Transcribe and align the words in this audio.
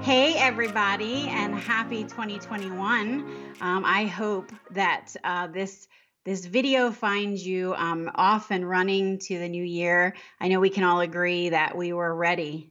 Hey, 0.00 0.34
everybody, 0.36 1.26
and 1.28 1.54
happy 1.54 2.04
2021. 2.04 3.56
Um, 3.60 3.84
I 3.84 4.06
hope 4.06 4.52
that 4.70 5.16
uh, 5.24 5.48
this 5.48 5.88
this 6.24 6.44
video 6.46 6.92
finds 6.92 7.44
you 7.44 7.74
um, 7.74 8.10
off 8.14 8.52
and 8.52 8.68
running 8.68 9.18
to 9.18 9.38
the 9.38 9.48
new 9.48 9.64
year. 9.64 10.14
I 10.38 10.46
know 10.48 10.60
we 10.60 10.70
can 10.70 10.84
all 10.84 11.00
agree 11.00 11.48
that 11.48 11.76
we 11.76 11.92
were 11.92 12.14
ready, 12.14 12.70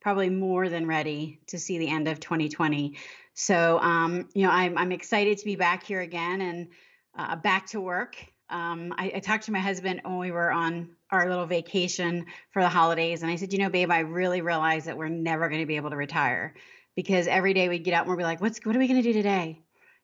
probably 0.00 0.30
more 0.30 0.70
than 0.70 0.86
ready, 0.86 1.40
to 1.48 1.58
see 1.58 1.76
the 1.78 1.88
end 1.88 2.08
of 2.08 2.20
2020. 2.20 2.96
So, 3.34 3.78
um, 3.80 4.28
you 4.32 4.46
know, 4.46 4.50
I'm, 4.52 4.78
I'm 4.78 4.92
excited 4.92 5.38
to 5.38 5.44
be 5.44 5.56
back 5.56 5.84
here 5.84 6.00
again 6.00 6.40
and 6.40 6.68
uh, 7.16 7.36
back 7.36 7.66
to 7.68 7.80
work. 7.80 8.16
Um, 8.50 8.92
I, 8.96 9.12
I 9.16 9.18
talked 9.20 9.44
to 9.44 9.52
my 9.52 9.60
husband 9.60 10.02
when 10.04 10.18
we 10.18 10.30
were 10.30 10.52
on 10.52 10.90
our 11.10 11.28
little 11.28 11.46
vacation 11.46 12.26
for 12.52 12.62
the 12.62 12.68
holidays, 12.68 13.22
and 13.22 13.30
I 13.30 13.36
said, 13.36 13.52
you 13.52 13.58
know, 13.58 13.70
babe, 13.70 13.90
I 13.90 14.00
really 14.00 14.42
realize 14.42 14.84
that 14.84 14.98
we're 14.98 15.08
never 15.08 15.48
going 15.48 15.60
to 15.60 15.66
be 15.66 15.76
able 15.76 15.90
to 15.90 15.96
retire 15.96 16.54
because 16.94 17.26
every 17.26 17.54
day 17.54 17.68
we'd 17.68 17.84
get 17.84 17.94
out 17.94 18.06
and 18.06 18.10
we'd 18.10 18.20
be 18.20 18.24
like, 18.24 18.40
what's 18.40 18.64
what 18.64 18.76
are 18.76 18.78
we 18.78 18.86
going 18.86 19.02
to 19.02 19.12
do 19.12 19.14
today? 19.14 19.60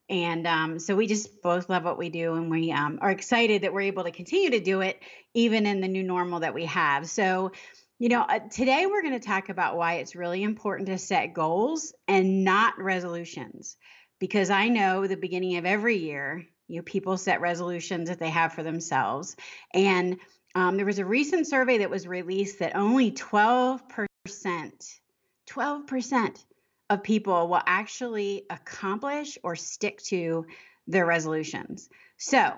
And 0.09 0.47
um, 0.47 0.79
so 0.81 0.97
we 0.97 1.07
just 1.07 1.41
both 1.43 1.69
love 1.69 1.85
what 1.85 1.99
we 1.99 2.09
do, 2.09 2.35
and 2.35 2.51
we 2.51 2.73
um, 2.73 2.99
are 3.01 3.11
excited 3.11 3.63
that 3.63 3.73
we're 3.73 3.83
able 3.83 4.05
to 4.05 4.11
continue 4.11 4.51
to 4.51 4.61
do 4.61 4.81
it 4.81 5.01
even 5.35 5.67
in 5.67 5.81
the 5.81 5.89
new 5.89 6.03
normal 6.03 6.41
that 6.41 6.55
we 6.55 6.65
have. 6.65 7.09
So, 7.09 7.53
you 7.99 8.09
know, 8.09 8.23
uh, 8.23 8.41
today 8.51 8.87
we're 8.87 9.03
going 9.03 9.21
to 9.21 9.25
talk 9.25 9.51
about 9.51 9.77
why 9.77 9.95
it's 9.97 10.17
really 10.17 10.43
important 10.43 10.89
to 10.89 10.99
set 10.99 11.35
goals 11.35 11.93
and 12.09 12.43
not 12.43 12.79
resolutions, 12.79 13.77
because 14.19 14.51
I 14.51 14.69
know 14.69 15.07
the 15.07 15.17
beginning 15.17 15.59
of 15.59 15.67
every 15.67 15.99
year, 15.99 16.47
you 16.71 16.77
know, 16.77 16.83
people 16.83 17.17
set 17.17 17.41
resolutions 17.41 18.09
that 18.09 18.19
they 18.19 18.31
have 18.31 18.53
for 18.53 18.63
themselves, 18.63 19.37
and 19.75 20.17
um, 20.55 20.77
there 20.77 20.87
was 20.87 20.99
a 20.99 21.05
recent 21.05 21.47
survey 21.47 21.79
that 21.79 21.91
was 21.91 22.07
released 22.07 22.61
that 22.61 22.77
only 22.77 23.11
12 23.11 23.83
percent, 24.25 25.01
12 25.47 25.87
percent 25.87 26.45
of 26.89 27.03
people 27.03 27.49
will 27.49 27.63
actually 27.67 28.45
accomplish 28.51 29.37
or 29.43 29.57
stick 29.57 30.01
to 30.03 30.47
their 30.87 31.07
resolutions. 31.07 31.89
So, 32.19 32.53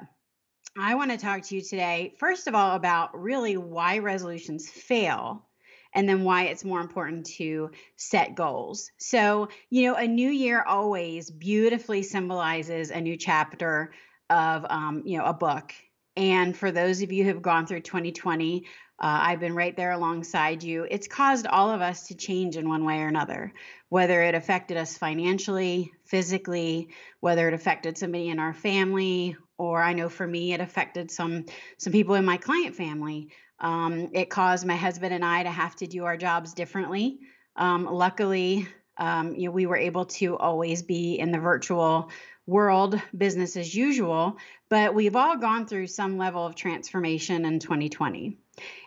I 0.79 0.95
want 0.95 1.11
to 1.11 1.19
talk 1.19 1.43
to 1.43 1.55
you 1.55 1.63
today, 1.63 2.15
first 2.19 2.47
of 2.47 2.55
all, 2.55 2.77
about 2.77 3.19
really 3.21 3.57
why 3.57 3.99
resolutions 3.99 4.69
fail 4.69 5.47
and 5.95 6.09
then 6.09 6.25
why 6.25 6.45
it's 6.45 6.65
more 6.65 6.81
important 6.81 7.27
to 7.27 7.71
set 7.97 8.35
goals. 8.35 8.91
So, 8.98 9.48
you 9.71 9.87
know, 9.87 9.97
a 9.97 10.07
new 10.07 10.31
year 10.31 10.62
always 10.62 11.31
beautifully 11.31 12.03
symbolizes 12.03 12.91
a 12.91 13.01
new 13.01 13.17
chapter 13.17 13.93
of, 14.31 14.65
um, 14.69 15.03
you 15.05 15.19
know, 15.19 15.25
a 15.25 15.35
book. 15.35 15.75
And 16.17 16.57
for 16.57 16.70
those 16.70 17.03
of 17.03 17.13
you 17.13 17.25
who 17.25 17.31
have 17.31 17.43
gone 17.43 17.67
through 17.67 17.81
2020, 17.81 18.67
uh, 19.03 19.20
I've 19.23 19.41
been 19.41 19.55
right 19.55 19.77
there 19.77 19.91
alongside 19.93 20.63
you. 20.63 20.87
It's 20.89 21.09
caused 21.09 21.47
all 21.47 21.73
of 21.73 21.81
us 21.81 22.07
to 22.09 22.15
change 22.15 22.57
in 22.57 22.69
one 22.69 22.85
way 22.85 23.01
or 23.01 23.09
another, 23.09 23.53
whether 23.89 24.23
it 24.23 24.35
affected 24.35 24.77
us 24.77 24.97
financially, 24.97 25.93
physically, 26.05 26.91
whether 27.19 27.48
it 27.48 27.55
affected 27.55 27.98
somebody 27.98 28.29
in 28.29 28.39
our 28.39 28.55
family, 28.55 29.37
or 29.59 29.83
I 29.83 29.93
know 29.95 30.09
for 30.09 30.27
me 30.27 30.53
it 30.53 30.61
affected 30.61 31.11
some 31.11 31.47
some 31.79 31.93
people 31.93 32.15
in 32.15 32.25
my 32.25 32.37
client 32.37 32.77
family. 32.77 33.31
Um, 33.63 34.11
it 34.13 34.29
caused 34.29 34.67
my 34.67 34.77
husband 34.77 35.15
and 35.15 35.25
I 35.25 35.45
to 35.45 35.51
have 35.51 35.77
to 35.77 35.87
do 35.87 36.05
our 36.05 36.17
jobs 36.17 36.53
differently. 36.53 37.21
Um, 37.57 37.85
luckily, 37.87 38.69
um, 38.99 39.35
you 39.35 39.47
know, 39.47 39.53
we 39.53 39.67
were 39.67 39.77
able 39.77 40.05
to 40.07 40.37
always 40.37 40.83
be 40.83 41.19
in 41.19 41.31
the 41.31 41.39
virtual 41.39 42.11
world, 42.47 43.01
business 43.17 43.57
as 43.57 43.75
usual. 43.75 44.37
But 44.69 44.95
we've 44.95 45.17
all 45.17 45.37
gone 45.37 45.67
through 45.67 45.87
some 45.87 46.19
level 46.19 46.45
of 46.45 46.57
transformation 46.57 47.45
in 47.45 47.61
2020. 47.61 48.37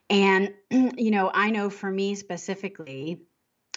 And, 0.09 0.53
you 0.69 1.11
know, 1.11 1.31
I 1.33 1.51
know 1.51 1.69
for 1.69 1.89
me 1.89 2.15
specifically, 2.15 3.21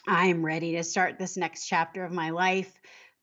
I 0.06 0.26
am 0.26 0.44
ready 0.44 0.72
to 0.72 0.84
start 0.84 1.18
this 1.18 1.36
next 1.36 1.66
chapter 1.66 2.04
of 2.04 2.12
my 2.12 2.30
life 2.30 2.72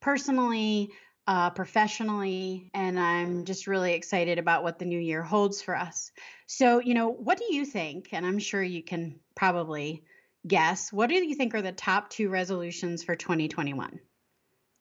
personally, 0.01 0.91
uh, 1.27 1.49
professionally, 1.49 2.69
and 2.73 2.99
I'm 2.99 3.45
just 3.45 3.67
really 3.67 3.93
excited 3.93 4.37
about 4.37 4.63
what 4.63 4.77
the 4.77 4.85
new 4.85 4.99
year 4.99 5.23
holds 5.23 5.61
for 5.61 5.75
us. 5.75 6.11
So, 6.45 6.79
you 6.79 6.93
know, 6.93 7.09
what 7.09 7.37
do 7.37 7.53
you 7.53 7.65
think? 7.65 8.09
And 8.11 8.25
I'm 8.25 8.39
sure 8.39 8.61
you 8.61 8.83
can 8.83 9.19
probably 9.35 10.03
guess. 10.47 10.93
What 10.93 11.09
do 11.09 11.15
you 11.15 11.35
think 11.35 11.55
are 11.55 11.61
the 11.61 11.71
top 11.71 12.09
two 12.09 12.29
resolutions 12.29 13.03
for 13.03 13.15
2021? 13.15 13.99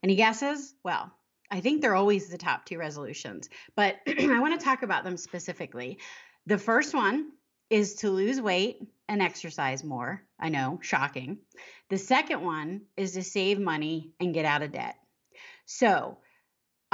Any 0.03 0.17
guesses? 0.17 0.75
Well, 0.85 1.11
I 1.51 1.61
think 1.61 1.81
they're 1.81 1.95
always 1.95 2.29
the 2.29 2.37
top 2.37 2.67
two 2.67 2.79
resolutions, 2.79 3.49
but 3.75 3.97
I 4.07 4.39
want 4.41 4.59
to 4.59 4.65
talk 4.65 4.83
about 4.83 5.05
them 5.05 5.17
specifically. 5.17 5.99
The 6.47 6.59
first 6.59 6.95
one 6.95 7.31
is 7.71 7.95
to 7.97 8.11
lose 8.11 8.41
weight 8.41 8.81
and 9.09 9.23
exercise 9.23 9.83
more. 9.83 10.23
I 10.39 10.51
know, 10.51 10.79
shocking. 10.83 11.39
The 11.89 11.97
second 11.97 12.43
one 12.43 12.83
is 12.99 13.13
to 13.13 13.23
save 13.23 13.59
money 13.59 14.13
and 14.21 14.35
get 14.35 14.45
out 14.45 14.63
of 14.63 14.73
debt. 14.73 14.97
So, 15.65 16.19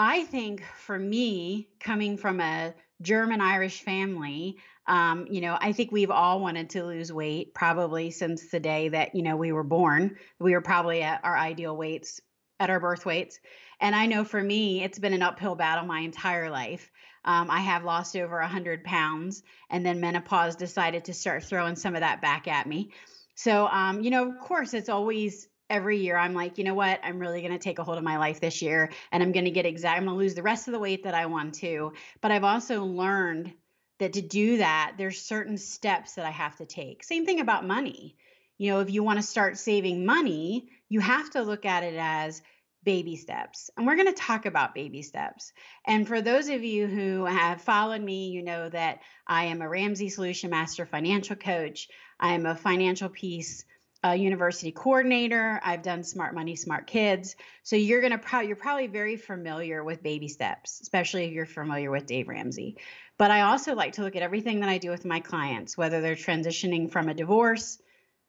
I 0.02 0.24
think 0.24 0.64
for 0.64 0.98
me, 0.98 1.68
coming 1.78 2.16
from 2.16 2.40
a 2.40 2.72
German 3.02 3.42
Irish 3.42 3.82
family, 3.82 4.56
um, 4.86 5.26
you 5.28 5.42
know, 5.42 5.58
I 5.60 5.72
think 5.72 5.92
we've 5.92 6.10
all 6.10 6.40
wanted 6.40 6.70
to 6.70 6.84
lose 6.84 7.12
weight 7.12 7.52
probably 7.52 8.10
since 8.10 8.50
the 8.50 8.60
day 8.60 8.88
that, 8.88 9.14
you 9.14 9.22
know, 9.22 9.36
we 9.36 9.52
were 9.52 9.62
born. 9.62 10.16
We 10.38 10.52
were 10.52 10.62
probably 10.62 11.02
at 11.02 11.22
our 11.22 11.36
ideal 11.36 11.76
weights, 11.76 12.18
at 12.58 12.70
our 12.70 12.80
birth 12.80 13.04
weights. 13.04 13.40
And 13.78 13.94
I 13.94 14.06
know 14.06 14.24
for 14.24 14.42
me, 14.42 14.82
it's 14.82 14.98
been 14.98 15.12
an 15.12 15.20
uphill 15.20 15.54
battle 15.54 15.84
my 15.84 16.00
entire 16.00 16.48
life. 16.48 16.90
Um, 17.26 17.50
I 17.50 17.60
have 17.60 17.84
lost 17.84 18.16
over 18.16 18.40
100 18.40 18.84
pounds, 18.84 19.42
and 19.68 19.84
then 19.84 20.00
menopause 20.00 20.56
decided 20.56 21.04
to 21.04 21.12
start 21.12 21.44
throwing 21.44 21.76
some 21.76 21.94
of 21.94 22.00
that 22.00 22.22
back 22.22 22.48
at 22.48 22.66
me. 22.66 22.92
So, 23.34 23.66
um, 23.66 24.00
you 24.00 24.08
know, 24.08 24.30
of 24.30 24.38
course, 24.38 24.72
it's 24.72 24.88
always 24.88 25.46
every 25.70 25.98
year 25.98 26.16
I'm 26.16 26.34
like, 26.34 26.58
you 26.58 26.64
know 26.64 26.75
what? 26.75 27.00
I'm 27.03 27.19
really 27.19 27.41
going 27.41 27.53
to 27.53 27.58
take 27.58 27.78
a 27.78 27.84
hold 27.84 27.97
of 27.97 28.04
my 28.04 28.19
life 28.19 28.41
this 28.41 28.60
year 28.60 28.91
and 29.12 29.22
I'm 29.22 29.32
going 29.32 29.47
to 29.47 29.50
get 29.50 29.64
exact, 29.64 29.97
I'm 29.97 30.04
going 30.04 30.16
to 30.16 30.22
lose 30.22 30.34
the 30.34 30.42
rest 30.42 30.69
of 30.69 30.72
the 30.72 30.78
weight 30.78 31.04
that 31.04 31.14
I 31.14 31.26
want 31.26 31.54
to. 31.56 31.92
But 32.20 32.32
I've 32.32 32.44
also 32.44 32.84
learned 32.84 33.53
that 34.00 34.14
to 34.14 34.22
do 34.22 34.59
that, 34.59 34.94
there's 34.98 35.20
certain 35.20 35.56
steps 35.56 36.14
that 36.14 36.26
I 36.26 36.30
have 36.30 36.56
to 36.56 36.66
take. 36.66 37.04
Same 37.04 37.25
thing 37.25 37.41
about 37.41 37.66
money. 37.66 38.16
You 38.59 38.72
know, 38.72 38.80
if 38.80 38.91
you 38.91 39.03
want 39.03 39.19
to 39.19 39.22
start 39.22 39.56
saving 39.56 40.04
money, 40.04 40.69
you 40.88 41.00
have 41.00 41.30
to 41.30 41.42
look 41.42 41.64
at 41.64 41.84
it 41.84 41.94
as 41.97 42.42
baby 42.82 43.16
steps. 43.16 43.70
And 43.76 43.86
we're 43.86 43.97
going 43.97 44.06
to 44.06 44.12
talk 44.12 44.47
about 44.47 44.75
baby 44.75 45.03
steps. 45.03 45.53
And 45.86 46.09
for 46.09 46.22
those 46.22 46.48
of 46.48 46.64
you 46.64 46.86
who 46.86 47.26
have 47.26 47.60
followed 47.60 48.00
me, 48.00 48.28
you 48.28 48.42
know 48.42 48.69
that 48.70 49.00
I 49.26 49.44
am 49.44 49.60
a 49.60 49.69
Ramsey 49.69 50.09
Solution 50.09 50.50
Master 50.50 50.86
Financial 50.86 51.36
Coach. 51.36 51.88
I 52.19 52.32
am 52.34 52.47
a 52.47 52.56
Financial 52.56 53.10
Peace 53.10 53.64
uh, 54.04 54.10
University 54.10 54.72
Coordinator. 54.72 55.60
I've 55.62 55.82
done 55.82 56.02
Smart 56.02 56.34
Money, 56.34 56.56
Smart 56.56 56.86
Kids. 56.86 57.36
So 57.62 57.76
you're 57.76 58.00
to 58.08 58.18
probably 58.18 58.48
you're 58.48 58.56
probably 58.56 58.86
very 58.86 59.16
familiar 59.16 59.84
with 59.84 60.02
baby 60.02 60.28
steps, 60.28 60.80
especially 60.80 61.26
if 61.26 61.32
you're 61.32 61.46
familiar 61.46 61.90
with 61.90 62.06
Dave 62.06 62.28
Ramsey. 62.28 62.78
But 63.18 63.30
I 63.30 63.42
also 63.42 63.74
like 63.74 63.94
to 63.94 64.02
look 64.02 64.16
at 64.16 64.22
everything 64.22 64.60
that 64.60 64.68
I 64.68 64.78
do 64.78 64.90
with 64.90 65.04
my 65.04 65.20
clients, 65.20 65.76
whether 65.76 66.00
they're 66.00 66.14
transitioning 66.14 66.90
from 66.90 67.08
a 67.08 67.14
divorce, 67.14 67.80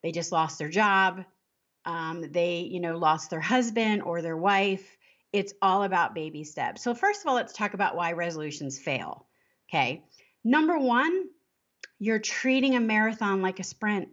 they 0.03 0.11
just 0.11 0.31
lost 0.31 0.59
their 0.59 0.69
job, 0.69 1.23
um, 1.85 2.31
they 2.31 2.59
you 2.59 2.79
know 2.79 2.97
lost 2.97 3.29
their 3.29 3.41
husband 3.41 4.01
or 4.03 4.21
their 4.21 4.37
wife 4.37 4.97
it's 5.33 5.53
all 5.61 5.83
about 5.83 6.13
baby 6.13 6.43
steps 6.43 6.83
so 6.83 6.93
first 6.93 7.21
of 7.21 7.27
all 7.27 7.35
let's 7.35 7.53
talk 7.53 7.73
about 7.73 7.95
why 7.95 8.11
resolutions 8.11 8.77
fail 8.77 9.25
okay 9.69 10.03
number 10.43 10.77
one 10.77 11.25
you're 11.99 12.19
treating 12.19 12.75
a 12.75 12.79
marathon 12.79 13.41
like 13.41 13.59
a 13.59 13.63
sprint 13.63 14.09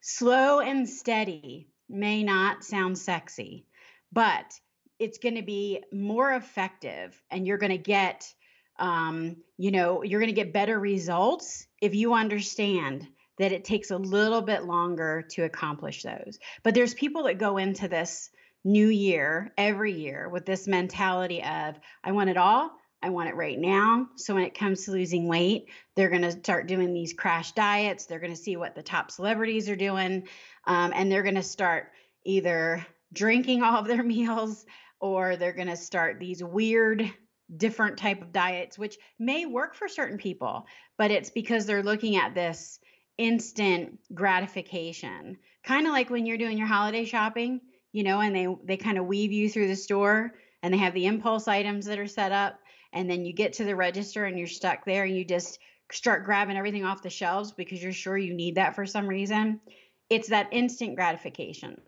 slow 0.00 0.60
and 0.60 0.88
steady 0.88 1.68
may 1.88 2.22
not 2.22 2.64
sound 2.64 2.96
sexy 2.96 3.66
but 4.12 4.52
it's 4.98 5.18
going 5.18 5.36
to 5.36 5.42
be 5.42 5.82
more 5.92 6.32
effective 6.32 7.20
and 7.30 7.46
you're 7.46 7.58
going 7.58 7.72
to 7.72 7.78
get 7.78 8.32
um, 8.78 9.36
you 9.58 9.70
know 9.70 10.02
you're 10.02 10.20
going 10.20 10.34
to 10.34 10.40
get 10.40 10.52
better 10.52 10.78
results 10.78 11.66
if 11.80 11.94
you 11.94 12.14
understand 12.14 13.06
that 13.40 13.52
it 13.52 13.64
takes 13.64 13.90
a 13.90 13.96
little 13.96 14.42
bit 14.42 14.64
longer 14.64 15.26
to 15.30 15.44
accomplish 15.44 16.02
those. 16.02 16.38
But 16.62 16.74
there's 16.74 16.92
people 16.92 17.22
that 17.22 17.38
go 17.38 17.56
into 17.56 17.88
this 17.88 18.28
new 18.64 18.88
year 18.88 19.54
every 19.56 19.92
year 19.92 20.28
with 20.28 20.44
this 20.44 20.68
mentality 20.68 21.42
of, 21.42 21.80
I 22.04 22.12
want 22.12 22.28
it 22.28 22.36
all. 22.36 22.70
I 23.02 23.10
want 23.10 23.28
it 23.28 23.34
right 23.34 23.58
now. 23.58 24.08
So 24.16 24.34
when 24.34 24.44
it 24.44 24.58
comes 24.58 24.84
to 24.84 24.90
losing 24.90 25.26
weight, 25.26 25.68
they're 25.96 26.10
going 26.10 26.22
to 26.22 26.32
start 26.32 26.66
doing 26.66 26.92
these 26.92 27.12
crash 27.12 27.52
diets. 27.52 28.06
They're 28.06 28.18
going 28.20 28.34
to 28.34 28.40
see 28.40 28.56
what 28.56 28.74
the 28.74 28.82
top 28.82 29.10
celebrities 29.10 29.68
are 29.68 29.76
doing. 29.76 30.28
Um, 30.66 30.92
and 30.94 31.10
they're 31.10 31.22
going 31.22 31.34
to 31.36 31.42
start 31.42 31.92
either 32.24 32.86
drinking 33.12 33.62
all 33.62 33.78
of 33.78 33.86
their 33.86 34.02
meals 34.04 34.66
or 35.00 35.36
they're 35.36 35.52
going 35.52 35.68
to 35.68 35.76
start 35.76 36.20
these 36.20 36.44
weird 36.44 37.10
different 37.56 37.96
type 37.96 38.22
of 38.22 38.32
diets 38.32 38.78
which 38.78 38.96
may 39.18 39.44
work 39.44 39.74
for 39.74 39.88
certain 39.88 40.18
people 40.18 40.66
but 40.96 41.10
it's 41.10 41.30
because 41.30 41.66
they're 41.66 41.82
looking 41.82 42.14
at 42.14 42.32
this 42.32 42.78
instant 43.20 43.98
gratification. 44.14 45.36
Kind 45.62 45.86
of 45.86 45.92
like 45.92 46.08
when 46.08 46.24
you're 46.24 46.38
doing 46.38 46.56
your 46.56 46.66
holiday 46.66 47.04
shopping, 47.04 47.60
you 47.92 48.02
know, 48.02 48.20
and 48.20 48.34
they 48.34 48.46
they 48.64 48.76
kind 48.78 48.96
of 48.96 49.04
weave 49.06 49.30
you 49.30 49.50
through 49.50 49.68
the 49.68 49.76
store 49.76 50.32
and 50.62 50.72
they 50.72 50.78
have 50.78 50.94
the 50.94 51.04
impulse 51.04 51.46
items 51.46 51.84
that 51.84 51.98
are 51.98 52.06
set 52.06 52.32
up 52.32 52.59
and 52.92 53.08
then 53.08 53.24
you 53.24 53.32
get 53.32 53.52
to 53.54 53.64
the 53.64 53.76
register 53.76 54.24
and 54.24 54.38
you're 54.38 54.46
stuck 54.46 54.84
there 54.84 55.04
and 55.04 55.16
you 55.16 55.24
just 55.24 55.58
start 55.92 56.24
grabbing 56.24 56.56
everything 56.56 56.84
off 56.84 57.02
the 57.02 57.10
shelves 57.10 57.52
because 57.52 57.82
you're 57.82 57.92
sure 57.92 58.16
you 58.16 58.34
need 58.34 58.54
that 58.54 58.74
for 58.74 58.86
some 58.86 59.06
reason. 59.06 59.60
It's 60.08 60.28
that 60.28 60.48
instant 60.52 60.96
gratification. 60.96 61.80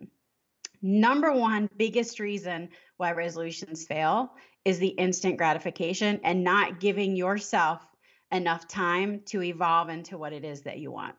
Number 0.81 1.32
one 1.32 1.69
biggest 1.76 2.19
reason 2.19 2.69
why 2.96 3.12
resolutions 3.12 3.87
fail 3.87 4.32
is 4.64 4.78
the 4.78 4.88
instant 4.88 5.38
gratification 5.38 6.20
and 6.25 6.44
not 6.44 6.81
giving 6.81 7.16
yourself 7.16 7.87
enough 8.32 8.66
time 8.66 9.20
to 9.26 9.43
evolve 9.43 9.88
into 9.88 10.19
what 10.19 10.32
it 10.32 10.44
is 10.44 10.62
that 10.62 10.78
you 10.78 10.90
want. 10.90 11.14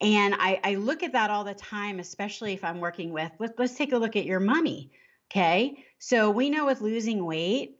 And 0.00 0.34
I, 0.34 0.60
I 0.64 0.74
look 0.74 1.02
at 1.02 1.12
that 1.12 1.30
all 1.30 1.44
the 1.44 1.54
time, 1.54 2.00
especially 2.00 2.52
if 2.52 2.64
I'm 2.64 2.80
working 2.80 3.12
with, 3.12 3.30
let, 3.38 3.58
let's 3.58 3.74
take 3.74 3.92
a 3.92 3.98
look 3.98 4.16
at 4.16 4.24
your 4.24 4.40
money. 4.40 4.90
Okay. 5.30 5.84
So 5.98 6.30
we 6.30 6.50
know 6.50 6.66
with 6.66 6.80
losing 6.80 7.24
weight, 7.24 7.78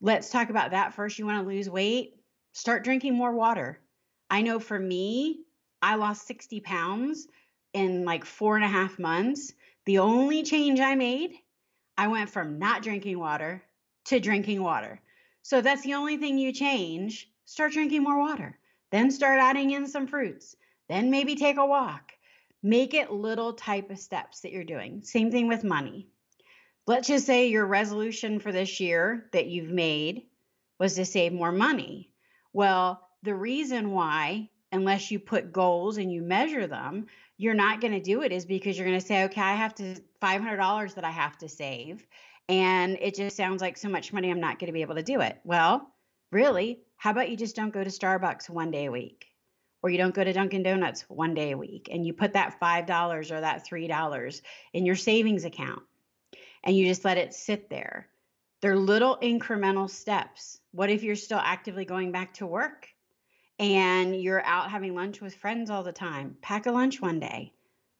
let's 0.00 0.30
talk 0.30 0.50
about 0.50 0.70
that 0.70 0.94
first. 0.94 1.18
You 1.18 1.26
want 1.26 1.42
to 1.42 1.48
lose 1.48 1.68
weight? 1.68 2.14
Start 2.52 2.84
drinking 2.84 3.14
more 3.14 3.32
water. 3.32 3.80
I 4.30 4.42
know 4.42 4.58
for 4.58 4.78
me, 4.78 5.40
I 5.80 5.94
lost 5.94 6.26
60 6.26 6.60
pounds 6.60 7.28
in 7.72 8.04
like 8.04 8.24
four 8.24 8.56
and 8.56 8.64
a 8.64 8.68
half 8.68 8.98
months. 8.98 9.52
The 9.86 9.98
only 9.98 10.42
change 10.42 10.80
I 10.80 10.94
made, 10.94 11.34
I 11.96 12.08
went 12.08 12.30
from 12.30 12.58
not 12.58 12.82
drinking 12.82 13.18
water 13.18 13.62
to 14.06 14.20
drinking 14.20 14.62
water. 14.62 15.00
So 15.42 15.60
that's 15.60 15.82
the 15.82 15.94
only 15.94 16.16
thing 16.16 16.38
you 16.38 16.52
change. 16.52 17.30
Start 17.44 17.72
drinking 17.72 18.02
more 18.02 18.18
water. 18.18 18.58
Then 18.90 19.10
start 19.10 19.40
adding 19.40 19.70
in 19.70 19.86
some 19.86 20.06
fruits. 20.06 20.56
Then 20.88 21.10
maybe 21.10 21.36
take 21.36 21.58
a 21.58 21.66
walk. 21.66 22.12
Make 22.62 22.94
it 22.94 23.12
little 23.12 23.52
type 23.52 23.90
of 23.90 23.98
steps 23.98 24.40
that 24.40 24.52
you're 24.52 24.64
doing. 24.64 25.02
Same 25.02 25.30
thing 25.30 25.48
with 25.48 25.64
money. 25.64 26.08
Let's 26.88 27.08
just 27.08 27.26
say 27.26 27.48
your 27.48 27.66
resolution 27.66 28.38
for 28.38 28.50
this 28.50 28.80
year 28.80 29.28
that 29.34 29.46
you've 29.46 29.68
made 29.68 30.22
was 30.78 30.94
to 30.94 31.04
save 31.04 31.34
more 31.34 31.52
money. 31.52 32.14
Well, 32.54 33.06
the 33.22 33.34
reason 33.34 33.90
why, 33.90 34.48
unless 34.72 35.10
you 35.10 35.18
put 35.18 35.52
goals 35.52 35.98
and 35.98 36.10
you 36.10 36.22
measure 36.22 36.66
them, 36.66 37.04
you're 37.36 37.52
not 37.52 37.82
going 37.82 37.92
to 37.92 38.00
do 38.00 38.22
it 38.22 38.32
is 38.32 38.46
because 38.46 38.78
you're 38.78 38.86
going 38.86 38.98
to 38.98 39.06
say, 39.06 39.24
okay, 39.24 39.42
I 39.42 39.52
have 39.54 39.74
to 39.74 39.96
$500 40.22 40.94
that 40.94 41.04
I 41.04 41.10
have 41.10 41.36
to 41.36 41.48
save. 41.50 42.06
And 42.48 42.96
it 43.02 43.16
just 43.16 43.36
sounds 43.36 43.60
like 43.60 43.76
so 43.76 43.90
much 43.90 44.14
money, 44.14 44.30
I'm 44.30 44.40
not 44.40 44.58
going 44.58 44.68
to 44.68 44.72
be 44.72 44.80
able 44.80 44.94
to 44.94 45.02
do 45.02 45.20
it. 45.20 45.38
Well, 45.44 45.92
really, 46.32 46.80
how 46.96 47.10
about 47.10 47.28
you 47.28 47.36
just 47.36 47.54
don't 47.54 47.68
go 47.74 47.84
to 47.84 47.90
Starbucks 47.90 48.48
one 48.48 48.70
day 48.70 48.86
a 48.86 48.90
week? 48.90 49.26
or 49.82 49.90
you 49.90 49.98
don't 49.98 50.14
go 50.14 50.24
to 50.24 50.32
Dunkin' 50.32 50.64
Donuts 50.64 51.02
one 51.08 51.34
day 51.34 51.52
a 51.52 51.56
week 51.56 51.88
and 51.92 52.04
you 52.04 52.12
put 52.12 52.32
that 52.32 52.58
$5 52.60 53.30
or 53.30 53.40
that 53.40 53.64
$3 53.64 54.42
in 54.72 54.84
your 54.84 54.96
savings 54.96 55.44
account 55.44 55.82
and 56.64 56.76
you 56.76 56.86
just 56.86 57.04
let 57.04 57.18
it 57.18 57.34
sit 57.34 57.68
there. 57.70 58.08
They're 58.60 58.76
little 58.76 59.18
incremental 59.22 59.88
steps. 59.88 60.60
What 60.72 60.90
if 60.90 61.02
you're 61.02 61.16
still 61.16 61.38
actively 61.38 61.84
going 61.84 62.12
back 62.12 62.34
to 62.34 62.46
work 62.46 62.88
and 63.58 64.20
you're 64.20 64.44
out 64.44 64.70
having 64.70 64.94
lunch 64.94 65.20
with 65.20 65.34
friends 65.34 65.70
all 65.70 65.82
the 65.82 65.92
time? 65.92 66.36
Pack 66.42 66.66
a 66.66 66.72
lunch 66.72 67.00
one 67.00 67.20
day. 67.20 67.52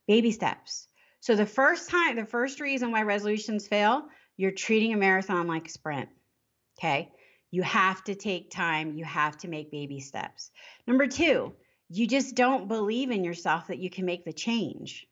Baby 0.06 0.32
steps. 0.32 0.88
So 1.20 1.34
the 1.34 1.46
first 1.46 1.90
time, 1.90 2.16
the 2.16 2.24
first 2.24 2.60
reason 2.60 2.92
why 2.92 3.02
resolutions 3.02 3.66
fail, 3.66 4.06
you're 4.36 4.50
treating 4.50 4.92
a 4.92 4.96
marathon 4.96 5.46
like 5.46 5.66
a 5.66 5.70
sprint. 5.70 6.08
Okay? 6.78 7.10
You 7.50 7.62
have 7.62 8.04
to 8.04 8.14
take 8.14 8.50
time, 8.50 8.92
you 8.92 9.04
have 9.04 9.36
to 9.38 9.48
make 9.48 9.70
baby 9.70 10.00
steps. 10.00 10.50
Number 10.86 11.06
2, 11.06 11.52
you 11.90 12.06
just 12.06 12.34
don't 12.34 12.68
believe 12.68 13.10
in 13.10 13.24
yourself 13.24 13.68
that 13.68 13.78
you 13.78 13.90
can 13.90 14.04
make 14.04 14.24
the 14.24 14.32
change. 14.32 15.07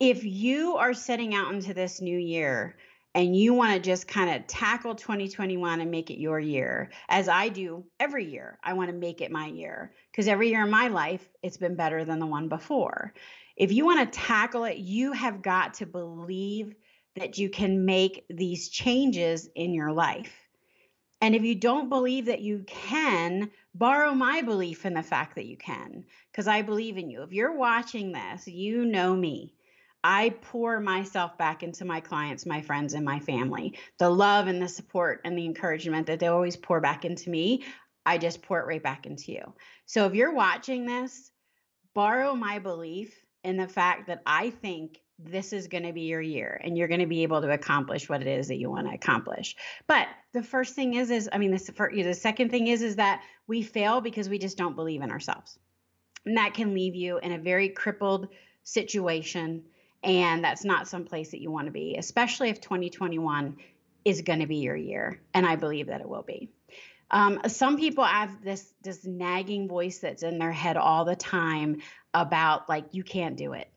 If 0.00 0.22
you 0.22 0.76
are 0.76 0.94
setting 0.94 1.34
out 1.34 1.52
into 1.52 1.74
this 1.74 2.00
new 2.00 2.16
year 2.16 2.76
and 3.16 3.36
you 3.36 3.52
want 3.52 3.74
to 3.74 3.80
just 3.80 4.06
kind 4.06 4.30
of 4.30 4.46
tackle 4.46 4.94
2021 4.94 5.80
and 5.80 5.90
make 5.90 6.10
it 6.10 6.20
your 6.20 6.38
year, 6.38 6.90
as 7.08 7.28
I 7.28 7.48
do 7.48 7.84
every 7.98 8.24
year, 8.24 8.60
I 8.62 8.74
want 8.74 8.90
to 8.90 8.96
make 8.96 9.20
it 9.20 9.32
my 9.32 9.46
year 9.46 9.92
because 10.12 10.28
every 10.28 10.50
year 10.50 10.62
in 10.62 10.70
my 10.70 10.86
life, 10.86 11.28
it's 11.42 11.56
been 11.56 11.74
better 11.74 12.04
than 12.04 12.20
the 12.20 12.26
one 12.26 12.48
before. 12.48 13.12
If 13.56 13.72
you 13.72 13.84
want 13.84 14.12
to 14.12 14.18
tackle 14.20 14.64
it, 14.64 14.76
you 14.76 15.10
have 15.12 15.42
got 15.42 15.74
to 15.74 15.86
believe 15.86 16.76
that 17.16 17.38
you 17.38 17.50
can 17.50 17.84
make 17.84 18.24
these 18.30 18.68
changes 18.68 19.48
in 19.56 19.74
your 19.74 19.90
life. 19.90 20.32
And 21.20 21.34
if 21.34 21.42
you 21.42 21.56
don't 21.56 21.88
believe 21.88 22.26
that 22.26 22.40
you 22.40 22.62
can, 22.68 23.50
borrow 23.74 24.14
my 24.14 24.42
belief 24.42 24.86
in 24.86 24.94
the 24.94 25.02
fact 25.02 25.34
that 25.34 25.46
you 25.46 25.56
can, 25.56 26.04
because 26.30 26.46
I 26.46 26.62
believe 26.62 26.96
in 26.96 27.10
you. 27.10 27.22
If 27.22 27.32
you're 27.32 27.56
watching 27.56 28.12
this, 28.12 28.46
you 28.46 28.84
know 28.84 29.16
me. 29.16 29.54
I 30.10 30.30
pour 30.40 30.80
myself 30.80 31.36
back 31.36 31.62
into 31.62 31.84
my 31.84 32.00
clients, 32.00 32.46
my 32.46 32.62
friends, 32.62 32.94
and 32.94 33.04
my 33.04 33.20
family. 33.20 33.78
The 33.98 34.08
love 34.08 34.46
and 34.46 34.60
the 34.60 34.66
support 34.66 35.20
and 35.22 35.36
the 35.36 35.44
encouragement 35.44 36.06
that 36.06 36.18
they 36.18 36.28
always 36.28 36.56
pour 36.56 36.80
back 36.80 37.04
into 37.04 37.28
me, 37.28 37.64
I 38.06 38.16
just 38.16 38.40
pour 38.40 38.58
it 38.58 38.66
right 38.66 38.82
back 38.82 39.04
into 39.04 39.32
you. 39.32 39.52
So 39.84 40.06
if 40.06 40.14
you're 40.14 40.34
watching 40.34 40.86
this, 40.86 41.30
borrow 41.94 42.34
my 42.34 42.58
belief 42.58 43.14
in 43.44 43.58
the 43.58 43.68
fact 43.68 44.06
that 44.06 44.22
I 44.24 44.48
think 44.48 44.98
this 45.18 45.52
is 45.52 45.68
going 45.68 45.82
to 45.82 45.92
be 45.92 46.02
your 46.02 46.22
year 46.22 46.58
and 46.64 46.78
you're 46.78 46.88
going 46.88 47.00
to 47.00 47.06
be 47.06 47.22
able 47.22 47.42
to 47.42 47.50
accomplish 47.50 48.08
what 48.08 48.22
it 48.22 48.28
is 48.28 48.48
that 48.48 48.56
you 48.56 48.70
want 48.70 48.86
to 48.86 48.94
accomplish 48.94 49.56
but 49.88 50.06
the 50.32 50.44
first 50.44 50.76
thing 50.76 50.94
is 50.94 51.10
is 51.10 51.28
i 51.32 51.38
mean 51.38 51.50
this 51.50 51.68
for, 51.70 51.90
the 51.92 52.14
second 52.14 52.52
thing 52.52 52.68
is 52.68 52.82
is 52.82 52.94
that 52.94 53.20
we 53.48 53.60
fail 53.60 54.00
because 54.00 54.28
we 54.28 54.38
just 54.38 54.56
don't 54.56 54.76
believe 54.76 55.02
in 55.02 55.10
ourselves 55.10 55.58
and 56.24 56.36
that 56.36 56.54
can 56.54 56.72
leave 56.72 56.94
you 56.94 57.18
in 57.18 57.32
a 57.32 57.38
very 57.38 57.68
crippled 57.68 58.28
situation 58.62 59.64
and 60.02 60.44
that's 60.44 60.64
not 60.64 60.88
some 60.88 61.04
place 61.04 61.32
that 61.32 61.40
you 61.40 61.50
want 61.50 61.66
to 61.66 61.72
be 61.72 61.96
especially 61.96 62.50
if 62.50 62.60
2021 62.60 63.56
is 64.04 64.22
going 64.22 64.40
to 64.40 64.46
be 64.46 64.56
your 64.56 64.76
year 64.76 65.20
and 65.34 65.44
i 65.46 65.56
believe 65.56 65.88
that 65.88 66.00
it 66.00 66.08
will 66.08 66.22
be. 66.22 66.50
Um, 67.10 67.40
some 67.48 67.78
people 67.78 68.04
have 68.04 68.42
this 68.42 68.72
this 68.82 69.04
nagging 69.04 69.68
voice 69.68 69.98
that's 69.98 70.22
in 70.22 70.38
their 70.38 70.52
head 70.52 70.76
all 70.76 71.04
the 71.04 71.16
time 71.16 71.80
about 72.12 72.68
like 72.68 72.86
you 72.92 73.02
can't 73.02 73.36
do 73.36 73.54
it. 73.54 73.70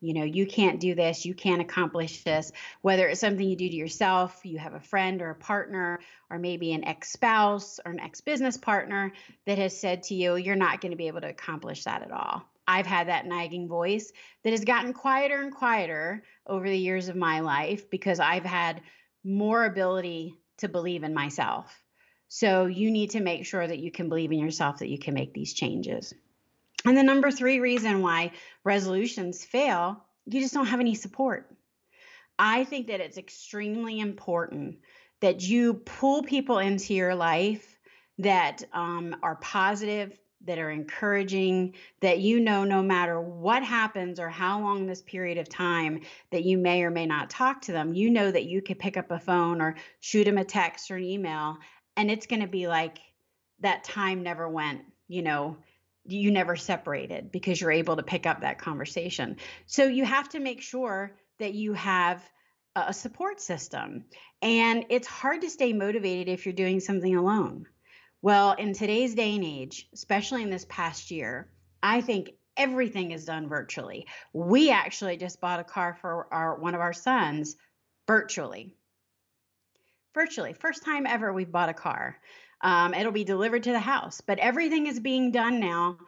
You 0.00 0.14
know 0.14 0.24
you 0.24 0.46
can't 0.46 0.80
do 0.80 0.94
this. 0.94 1.24
You 1.24 1.34
can't 1.34 1.60
accomplish 1.60 2.24
this. 2.24 2.50
Whether 2.82 3.08
it's 3.08 3.20
something 3.20 3.48
you 3.48 3.56
do 3.56 3.68
to 3.68 3.76
yourself 3.76 4.40
you 4.42 4.58
have 4.58 4.74
a 4.74 4.80
friend 4.80 5.22
or 5.22 5.30
a 5.30 5.34
partner 5.36 6.00
or 6.30 6.38
maybe 6.38 6.72
an 6.72 6.84
ex-spouse 6.84 7.78
or 7.84 7.92
an 7.92 8.00
ex-business 8.00 8.56
partner 8.56 9.12
that 9.46 9.58
has 9.58 9.78
said 9.78 10.02
to 10.04 10.14
you 10.14 10.34
you're 10.36 10.56
not 10.56 10.80
going 10.80 10.90
to 10.90 10.96
be 10.96 11.06
able 11.06 11.20
to 11.20 11.28
accomplish 11.28 11.84
that 11.84 12.02
at 12.02 12.10
all 12.10 12.42
i've 12.66 12.86
had 12.86 13.08
that 13.08 13.26
nagging 13.26 13.68
voice 13.68 14.12
that 14.42 14.50
has 14.50 14.64
gotten 14.64 14.92
quieter 14.92 15.42
and 15.42 15.54
quieter 15.54 16.22
over 16.46 16.68
the 16.68 16.78
years 16.78 17.08
of 17.08 17.16
my 17.16 17.40
life 17.40 17.88
because 17.90 18.20
i've 18.20 18.44
had 18.44 18.80
more 19.24 19.64
ability 19.64 20.34
to 20.58 20.68
believe 20.68 21.02
in 21.02 21.14
myself 21.14 21.82
so 22.28 22.66
you 22.66 22.90
need 22.90 23.10
to 23.10 23.20
make 23.20 23.46
sure 23.46 23.66
that 23.66 23.78
you 23.78 23.90
can 23.90 24.08
believe 24.08 24.32
in 24.32 24.38
yourself 24.38 24.78
that 24.78 24.88
you 24.88 24.98
can 24.98 25.14
make 25.14 25.32
these 25.32 25.52
changes 25.52 26.14
and 26.84 26.96
the 26.96 27.02
number 27.02 27.30
three 27.30 27.60
reason 27.60 28.02
why 28.02 28.32
resolutions 28.62 29.44
fail, 29.44 30.04
you 30.26 30.40
just 30.40 30.52
don't 30.52 30.66
have 30.66 30.80
any 30.80 30.94
support. 30.94 31.50
I 32.38 32.64
think 32.64 32.88
that 32.88 33.00
it's 33.00 33.16
extremely 33.16 34.00
important 34.00 34.78
that 35.20 35.40
you 35.40 35.74
pull 35.74 36.22
people 36.22 36.58
into 36.58 36.92
your 36.92 37.14
life 37.14 37.78
that 38.18 38.62
um, 38.72 39.16
are 39.22 39.36
positive, 39.36 40.18
that 40.46 40.58
are 40.58 40.70
encouraging, 40.70 41.74
that 42.00 42.20
you 42.20 42.40
know 42.40 42.64
no 42.64 42.82
matter 42.82 43.20
what 43.20 43.62
happens 43.62 44.20
or 44.20 44.28
how 44.28 44.60
long 44.60 44.86
this 44.86 45.02
period 45.02 45.38
of 45.38 45.48
time 45.48 46.00
that 46.30 46.44
you 46.44 46.58
may 46.58 46.82
or 46.82 46.90
may 46.90 47.06
not 47.06 47.30
talk 47.30 47.62
to 47.62 47.72
them, 47.72 47.94
you 47.94 48.10
know 48.10 48.30
that 48.30 48.44
you 48.44 48.62
could 48.62 48.78
pick 48.78 48.96
up 48.96 49.10
a 49.10 49.18
phone 49.18 49.60
or 49.60 49.76
shoot 50.00 50.24
them 50.24 50.38
a 50.38 50.44
text 50.44 50.90
or 50.90 50.96
an 50.96 51.04
email, 51.04 51.56
and 51.96 52.10
it's 52.10 52.26
going 52.26 52.42
to 52.42 52.48
be 52.48 52.66
like 52.68 52.98
that 53.60 53.84
time 53.84 54.22
never 54.22 54.48
went, 54.48 54.82
you 55.08 55.22
know, 55.22 55.56
you 56.06 56.30
never 56.30 56.56
separated 56.56 57.32
because 57.32 57.60
you're 57.60 57.72
able 57.72 57.96
to 57.96 58.02
pick 58.02 58.26
up 58.26 58.42
that 58.42 58.58
conversation. 58.58 59.36
So 59.66 59.84
you 59.84 60.04
have 60.04 60.28
to 60.30 60.40
make 60.40 60.60
sure 60.60 61.16
that 61.38 61.54
you 61.54 61.72
have 61.74 62.22
a 62.76 62.92
support 62.92 63.40
system. 63.40 64.04
And 64.42 64.86
it's 64.90 65.06
hard 65.06 65.42
to 65.42 65.50
stay 65.50 65.72
motivated 65.72 66.28
if 66.28 66.44
you're 66.44 66.52
doing 66.52 66.80
something 66.80 67.16
alone. 67.16 67.66
Well, 68.24 68.52
in 68.52 68.72
today's 68.72 69.14
day 69.14 69.34
and 69.34 69.44
age, 69.44 69.86
especially 69.92 70.42
in 70.42 70.48
this 70.48 70.64
past 70.70 71.10
year, 71.10 71.46
I 71.82 72.00
think 72.00 72.30
everything 72.56 73.10
is 73.10 73.26
done 73.26 73.50
virtually. 73.50 74.06
We 74.32 74.70
actually 74.70 75.18
just 75.18 75.42
bought 75.42 75.60
a 75.60 75.64
car 75.64 75.98
for 76.00 76.26
our 76.32 76.58
one 76.58 76.74
of 76.74 76.80
our 76.80 76.94
sons 76.94 77.54
virtually. 78.06 78.76
Virtually, 80.14 80.54
first 80.54 80.86
time 80.86 81.06
ever 81.06 81.34
we've 81.34 81.52
bought 81.52 81.68
a 81.68 81.74
car. 81.74 82.16
Um, 82.62 82.94
it'll 82.94 83.12
be 83.12 83.24
delivered 83.24 83.64
to 83.64 83.72
the 83.72 83.78
house, 83.78 84.22
but 84.22 84.38
everything 84.38 84.86
is 84.86 85.00
being 85.00 85.30
done 85.30 85.60
now 85.60 85.98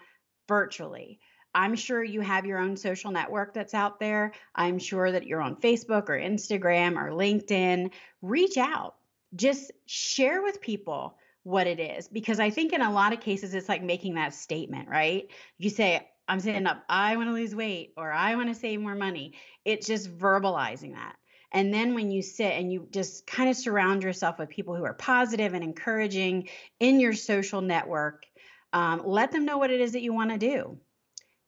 virtually. 0.49 1.20
I'm 1.54 1.75
sure 1.75 2.02
you 2.02 2.23
have 2.23 2.46
your 2.46 2.61
own 2.61 2.78
social 2.78 3.11
network 3.11 3.52
that's 3.52 3.75
out 3.75 4.00
there. 4.00 4.32
I'm 4.54 4.78
sure 4.78 5.12
that 5.12 5.26
you're 5.26 5.42
on 5.42 5.56
Facebook 5.56 6.08
or 6.08 6.18
Instagram 6.18 6.96
or 6.96 7.11
LinkedIn. 7.11 7.90
Reach 8.23 8.56
out, 8.56 8.94
just 9.35 9.70
share 9.85 10.42
with 10.42 10.62
people 10.62 11.18
what 11.46 11.68
it 11.68 11.78
is 11.78 12.08
because 12.08 12.40
I 12.40 12.50
think 12.50 12.72
in 12.72 12.82
a 12.82 12.90
lot 12.90 13.12
of 13.12 13.20
cases 13.20 13.54
it's 13.54 13.68
like 13.68 13.80
making 13.80 14.16
that 14.16 14.34
statement, 14.34 14.88
right? 14.88 15.30
You 15.58 15.70
say, 15.70 16.04
I'm 16.26 16.40
saying 16.40 16.66
up, 16.66 16.82
I 16.88 17.14
want 17.14 17.28
to 17.28 17.34
lose 17.34 17.54
weight 17.54 17.92
or 17.96 18.10
I 18.10 18.34
want 18.34 18.48
to 18.48 18.54
save 18.54 18.80
more 18.80 18.96
money. 18.96 19.34
It's 19.64 19.86
just 19.86 20.12
verbalizing 20.18 20.94
that. 20.94 21.14
And 21.52 21.72
then 21.72 21.94
when 21.94 22.10
you 22.10 22.20
sit 22.20 22.50
and 22.50 22.72
you 22.72 22.88
just 22.90 23.28
kind 23.28 23.48
of 23.48 23.54
surround 23.54 24.02
yourself 24.02 24.40
with 24.40 24.48
people 24.48 24.74
who 24.74 24.82
are 24.82 24.94
positive 24.94 25.54
and 25.54 25.62
encouraging 25.62 26.48
in 26.80 26.98
your 26.98 27.12
social 27.12 27.60
network, 27.60 28.26
um, 28.72 29.02
let 29.04 29.30
them 29.30 29.44
know 29.44 29.56
what 29.56 29.70
it 29.70 29.80
is 29.80 29.92
that 29.92 30.02
you 30.02 30.12
want 30.12 30.32
to 30.32 30.38
do. 30.38 30.76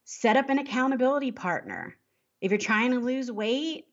Set 0.04 0.36
up 0.36 0.48
an 0.48 0.60
accountability 0.60 1.32
partner. 1.32 1.96
If 2.40 2.52
you're 2.52 2.58
trying 2.58 2.92
to 2.92 3.00
lose 3.00 3.32
weight, 3.32 3.87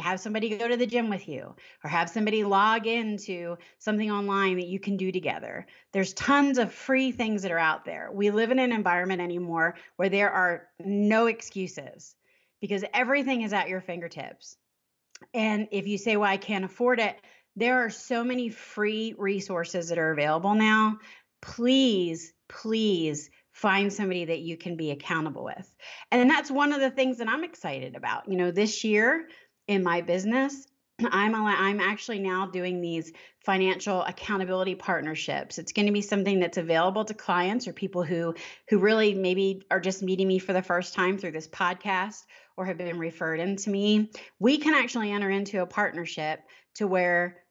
have 0.00 0.20
somebody 0.20 0.56
go 0.56 0.68
to 0.68 0.76
the 0.76 0.86
gym 0.86 1.08
with 1.08 1.28
you 1.28 1.54
or 1.82 1.90
have 1.90 2.10
somebody 2.10 2.44
log 2.44 2.86
into 2.86 3.56
something 3.78 4.10
online 4.10 4.56
that 4.56 4.66
you 4.66 4.80
can 4.80 4.96
do 4.96 5.12
together. 5.12 5.66
There's 5.92 6.12
tons 6.14 6.58
of 6.58 6.72
free 6.72 7.12
things 7.12 7.42
that 7.42 7.52
are 7.52 7.58
out 7.58 7.84
there. 7.84 8.10
We 8.12 8.30
live 8.30 8.50
in 8.50 8.58
an 8.58 8.72
environment 8.72 9.20
anymore 9.20 9.76
where 9.96 10.08
there 10.08 10.30
are 10.30 10.68
no 10.84 11.26
excuses 11.26 12.14
because 12.60 12.84
everything 12.92 13.42
is 13.42 13.52
at 13.52 13.68
your 13.68 13.80
fingertips. 13.80 14.56
And 15.32 15.68
if 15.70 15.86
you 15.86 15.98
say, 15.98 16.16
well, 16.16 16.30
I 16.30 16.36
can't 16.36 16.64
afford 16.64 16.98
it, 16.98 17.16
there 17.56 17.84
are 17.84 17.90
so 17.90 18.24
many 18.24 18.48
free 18.48 19.14
resources 19.16 19.88
that 19.88 19.98
are 19.98 20.10
available 20.10 20.54
now. 20.54 20.98
Please, 21.40 22.32
please 22.48 23.30
find 23.52 23.92
somebody 23.92 24.24
that 24.24 24.40
you 24.40 24.56
can 24.56 24.76
be 24.76 24.90
accountable 24.90 25.44
with. 25.44 25.72
And 26.10 26.28
that's 26.28 26.50
one 26.50 26.72
of 26.72 26.80
the 26.80 26.90
things 26.90 27.18
that 27.18 27.28
I'm 27.28 27.44
excited 27.44 27.94
about. 27.94 28.28
You 28.28 28.36
know, 28.36 28.50
this 28.50 28.82
year, 28.82 29.28
in 29.68 29.82
my 29.82 30.00
business 30.00 30.66
i'm 31.10 31.34
i'm 31.34 31.80
actually 31.80 32.18
now 32.18 32.46
doing 32.46 32.80
these 32.80 33.12
financial 33.44 34.02
accountability 34.02 34.74
partnerships. 34.74 35.58
It's 35.58 35.72
going 35.72 35.86
to 35.86 35.92
be 35.92 36.00
something 36.00 36.40
that's 36.40 36.56
available 36.56 37.04
to 37.04 37.14
clients 37.14 37.68
or 37.68 37.72
people 37.72 38.02
who 38.02 38.34
who 38.68 38.78
really 38.78 39.14
maybe 39.14 39.62
are 39.70 39.80
just 39.80 40.02
meeting 40.02 40.26
me 40.26 40.38
for 40.38 40.54
the 40.54 40.62
first 40.62 40.94
time 40.94 41.18
through 41.18 41.32
this 41.32 41.46
podcast 41.46 42.22
or 42.56 42.64
have 42.64 42.78
been 42.78 42.98
referred 42.98 43.40
into 43.40 43.68
me. 43.68 44.10
We 44.38 44.58
can 44.58 44.74
actually 44.74 45.12
enter 45.12 45.28
into 45.28 45.60
a 45.60 45.66
partnership 45.66 46.40
to 46.76 46.86
where 46.86 47.42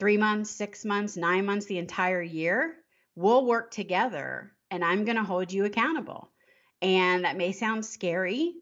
three 0.00 0.16
months 0.16 0.50
six 0.50 0.84
months 0.84 1.16
nine 1.16 1.46
months 1.46 1.66
the 1.66 1.78
entire 1.78 2.20
year 2.20 2.74
we'll 3.14 3.46
work 3.46 3.70
together 3.70 4.52
and 4.72 4.84
i'm 4.84 5.04
going 5.04 5.16
to 5.16 5.22
hold 5.22 5.52
you 5.52 5.64
accountable. 5.64 6.30
And 6.82 7.24
that 7.24 7.36
may 7.36 7.52
sound 7.52 7.86
scary 7.86 8.54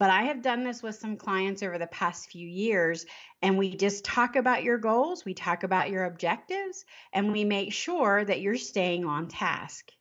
but 0.00 0.08
I 0.08 0.22
have 0.22 0.40
done 0.40 0.64
this 0.64 0.82
with 0.82 0.94
some 0.94 1.18
clients 1.18 1.62
over 1.62 1.76
the 1.76 1.86
past 1.86 2.30
few 2.30 2.48
years, 2.48 3.04
and 3.42 3.58
we 3.58 3.76
just 3.76 4.02
talk 4.02 4.34
about 4.34 4.64
your 4.64 4.78
goals, 4.78 5.26
we 5.26 5.34
talk 5.34 5.62
about 5.62 5.90
your 5.90 6.06
objectives, 6.06 6.86
and 7.12 7.30
we 7.30 7.44
make 7.44 7.74
sure 7.74 8.24
that 8.24 8.40
you're 8.40 8.56
staying 8.56 9.04
on 9.04 9.28
task. 9.28 9.92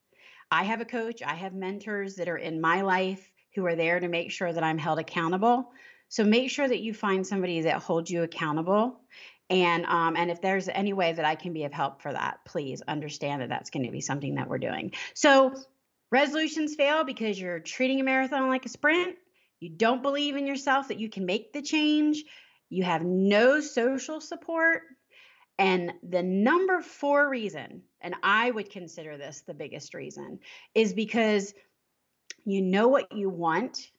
I 0.50 0.64
have 0.64 0.80
a 0.80 0.86
coach, 0.86 1.22
I 1.22 1.36
have 1.36 1.54
mentors 1.54 2.16
that 2.16 2.30
are 2.30 2.38
in 2.38 2.62
my 2.62 2.80
life 2.80 3.30
who 3.54 3.66
are 3.66 3.76
there 3.76 4.00
to 4.00 4.08
make 4.08 4.32
sure 4.32 4.54
that 4.54 4.64
I'm 4.64 4.78
held 4.78 5.00
accountable. 5.00 5.70
So 6.08 6.24
make 6.24 6.50
sure 6.50 6.68
that 6.68 6.80
you 6.80 6.94
find 6.94 7.28
somebody 7.28 7.62
that 7.64 7.82
holds 7.82 8.10
you 8.10 8.24
accountable. 8.24 9.02
And 9.50 9.86
um, 9.86 10.16
and 10.16 10.32
if 10.32 10.42
there's 10.42 10.70
any 10.70 10.94
way 10.94 11.12
that 11.12 11.26
I 11.26 11.36
can 11.36 11.52
be 11.52 11.66
of 11.66 11.74
help 11.74 12.02
for 12.02 12.14
that, 12.14 12.40
please 12.46 12.82
understand 12.88 13.42
that 13.42 13.50
that's 13.50 13.70
going 13.70 13.86
to 13.86 13.92
be 13.92 14.02
something 14.02 14.36
that 14.36 14.48
we're 14.48 14.60
doing. 14.60 14.94
So 15.14 15.54
resolutions 16.10 16.76
fail 16.76 17.04
because 17.04 17.38
you're 17.38 17.60
treating 17.60 18.00
a 18.00 18.04
marathon 18.04 18.48
like 18.48 18.66
a 18.66 18.70
sprint 18.70 19.18
you 19.60 19.70
don't 19.70 20.02
believe 20.02 20.36
in 20.36 20.48
yourself 20.48 20.88
that 20.88 21.00
you 21.00 21.10
can 21.10 21.26
make 21.26 21.54
the 21.54 21.62
change, 21.62 22.24
you 22.70 22.84
have 22.84 23.04
no 23.04 23.60
social 23.60 24.22
support. 24.22 24.84
And 25.58 25.94
the 26.08 26.24
number 26.24 26.82
four 26.82 27.28
reason, 27.28 27.84
and 28.00 28.16
I 28.24 28.50
would 28.50 28.70
consider 28.70 29.18
this 29.18 29.42
the 29.42 29.54
biggest 29.54 29.94
reason, 29.94 30.40
is 30.74 30.94
because 30.94 31.54
you 32.46 32.62
know 32.62 32.88
what 32.88 33.14
you 33.16 33.30
want, 33.30 33.90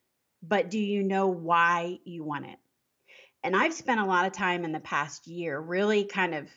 but 0.42 0.70
do 0.70 0.78
you 0.78 1.02
know 1.02 1.28
why 1.28 1.98
you 2.04 2.24
want 2.24 2.46
it? 2.46 2.58
And 3.42 3.54
I've 3.54 3.74
spent 3.74 4.00
a 4.00 4.06
lot 4.06 4.26
of 4.26 4.32
time 4.32 4.64
in 4.64 4.72
the 4.72 4.80
past 4.80 5.26
year 5.26 5.58
really 5.58 6.04
kind 6.04 6.34
of 6.34 6.48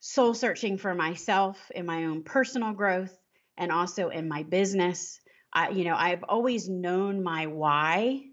soul 0.00 0.34
searching 0.34 0.78
for 0.78 0.94
myself 0.94 1.58
in 1.74 1.86
my 1.86 2.04
own 2.04 2.22
personal 2.22 2.72
growth 2.72 3.16
and 3.56 3.70
also 3.70 4.08
in 4.08 4.28
my 4.28 4.42
business 4.44 5.20
I, 5.52 5.70
you 5.70 5.84
know, 5.84 5.96
I've 5.96 6.24
always 6.24 6.68
known 6.68 7.22
my 7.22 7.46
why, 7.46 8.24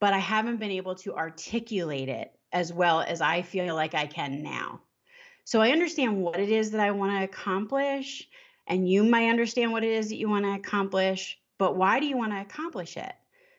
but 0.00 0.12
I 0.12 0.18
haven't 0.18 0.58
been 0.58 0.70
able 0.70 0.94
to 0.96 1.14
articulate 1.14 2.08
it 2.08 2.32
as 2.52 2.72
well 2.72 3.00
as 3.00 3.20
I 3.20 3.42
feel 3.42 3.74
like 3.74 3.94
I 3.94 4.06
can 4.06 4.42
now. 4.42 4.80
So 5.44 5.60
I 5.60 5.70
understand 5.70 6.20
what 6.20 6.40
it 6.40 6.50
is 6.50 6.72
that 6.72 6.80
I 6.80 6.90
want 6.90 7.12
to 7.12 7.24
accomplish, 7.24 8.28
and 8.66 8.88
you 8.88 9.02
might 9.04 9.30
understand 9.30 9.72
what 9.72 9.84
it 9.84 9.92
is 9.92 10.08
that 10.08 10.16
you 10.16 10.28
want 10.28 10.44
to 10.44 10.54
accomplish, 10.54 11.38
but 11.58 11.76
why 11.76 12.00
do 12.00 12.06
you 12.06 12.16
want 12.16 12.32
to 12.32 12.40
accomplish 12.40 12.96
it? 12.96 13.12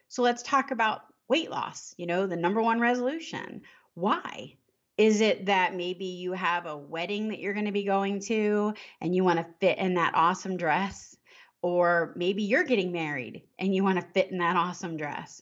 So 0.09 0.21
let's 0.21 0.43
talk 0.43 0.71
about 0.71 1.01
weight 1.27 1.49
loss, 1.49 1.93
you 1.97 2.05
know, 2.05 2.27
the 2.27 2.35
number 2.35 2.61
one 2.61 2.79
resolution. 2.79 3.61
Why? 3.93 4.55
Is 4.97 5.21
it 5.21 5.47
that 5.47 5.75
maybe 5.75 6.05
you 6.05 6.33
have 6.33 6.65
a 6.65 6.77
wedding 6.77 7.29
that 7.29 7.39
you're 7.39 7.53
going 7.53 7.65
to 7.65 7.71
be 7.71 7.83
going 7.83 8.19
to 8.21 8.73
and 9.01 9.15
you 9.15 9.23
want 9.23 9.39
to 9.39 9.45
fit 9.59 9.77
in 9.77 9.95
that 9.95 10.13
awesome 10.15 10.57
dress? 10.57 11.16
Or 11.61 12.13
maybe 12.15 12.43
you're 12.43 12.63
getting 12.63 12.91
married 12.91 13.43
and 13.59 13.73
you 13.73 13.83
want 13.83 13.99
to 13.99 14.07
fit 14.13 14.31
in 14.31 14.37
that 14.39 14.55
awesome 14.55 14.97
dress. 14.97 15.41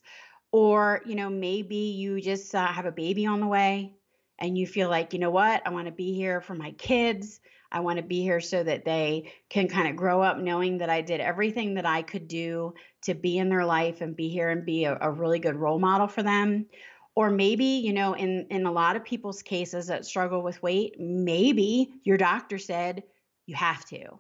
Or 0.52 1.02
you 1.06 1.16
know 1.16 1.30
maybe 1.30 1.76
you 1.76 2.22
just 2.22 2.54
uh, 2.56 2.68
have 2.68 2.86
a 2.86 2.92
baby 2.92 3.26
on 3.26 3.42
the 3.42 3.48
way 3.48 3.94
and 4.40 4.58
you 4.58 4.68
feel 4.68 4.90
like 4.90 5.14
you 5.14 5.20
know 5.20 5.32
what? 5.32 5.62
I 5.66 5.70
want 5.70 5.88
to 5.88 5.92
be 5.92 6.14
here 6.14 6.42
for 6.42 6.56
my 6.56 6.72
kids. 6.72 7.40
I 7.72 7.80
want 7.82 7.98
to 7.98 8.04
be 8.04 8.22
here 8.22 8.40
so 8.40 8.64
that 8.64 8.86
they 8.86 9.34
can 9.50 9.68
kind 9.68 9.90
of 9.90 9.96
grow 9.96 10.22
up 10.22 10.38
knowing 10.38 10.78
that 10.78 10.90
i 10.90 11.02
did 11.02 11.20
everything 11.20 11.74
that 11.74 11.86
i 11.86 12.02
could 12.02 12.28
do 12.28 12.74
to 13.02 13.14
be 13.14 13.38
in 13.38 13.50
their 13.50 13.66
life 13.66 14.02
and 14.02 14.16
be 14.16 14.30
here 14.30 14.50
and 14.50 14.66
be 14.66 14.86
a, 14.86 14.98
a 15.02 15.12
really 15.12 15.40
good 15.40 15.56
role 15.56 15.80
model 15.80 16.08
for 16.08 16.24
them. 16.24 16.68
Or 17.16 17.30
maybe 17.30 17.66
you 17.66 17.94
know 17.94 18.14
in 18.14 18.48
in 18.50 18.66
a 18.66 18.72
lot 18.72 18.96
of 18.96 19.04
people's 19.04 19.42
cases 19.42 19.88
that 19.88 20.06
struggle 20.06 20.42
with 20.42 20.62
weight 20.62 21.00
maybe 21.00 21.94
your 22.04 22.18
doctor 22.18 22.58
said 22.58 23.04
you 23.46 23.56
have 23.56 23.86
to 23.86 24.20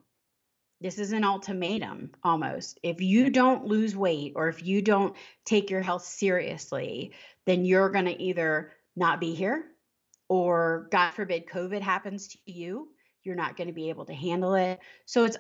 this 0.82 1.00
is 1.00 1.12
an 1.12 1.24
ultimatum 1.24 2.12
almost. 2.24 2.80
If 2.84 3.02
you 3.02 3.30
don't 3.30 3.66
lose 3.66 3.96
weight 3.96 4.34
or 4.36 4.50
if 4.50 4.66
you 4.66 4.82
don't 4.82 5.16
take 5.46 5.70
your 5.70 5.82
health 5.82 6.06
seriously, 6.06 7.14
then 7.46 7.66
you're 7.66 7.90
going 7.90 8.06
to 8.06 8.22
either 8.22 8.72
not 8.96 9.20
be 9.20 9.34
here 9.34 9.66
or, 10.28 10.88
God 10.92 11.12
forbid, 11.12 11.48
COVID 11.48 11.82
happens 11.82 12.28
to 12.30 12.38
you. 12.46 12.90
You're 13.24 13.36
not 13.36 13.58
going 13.58 13.68
to 13.68 13.74
be 13.74 13.90
able 13.90 14.06
to 14.06 14.14
handle 14.14 14.56
it. 14.56 14.80
So 15.06 15.24
it's 15.26 15.38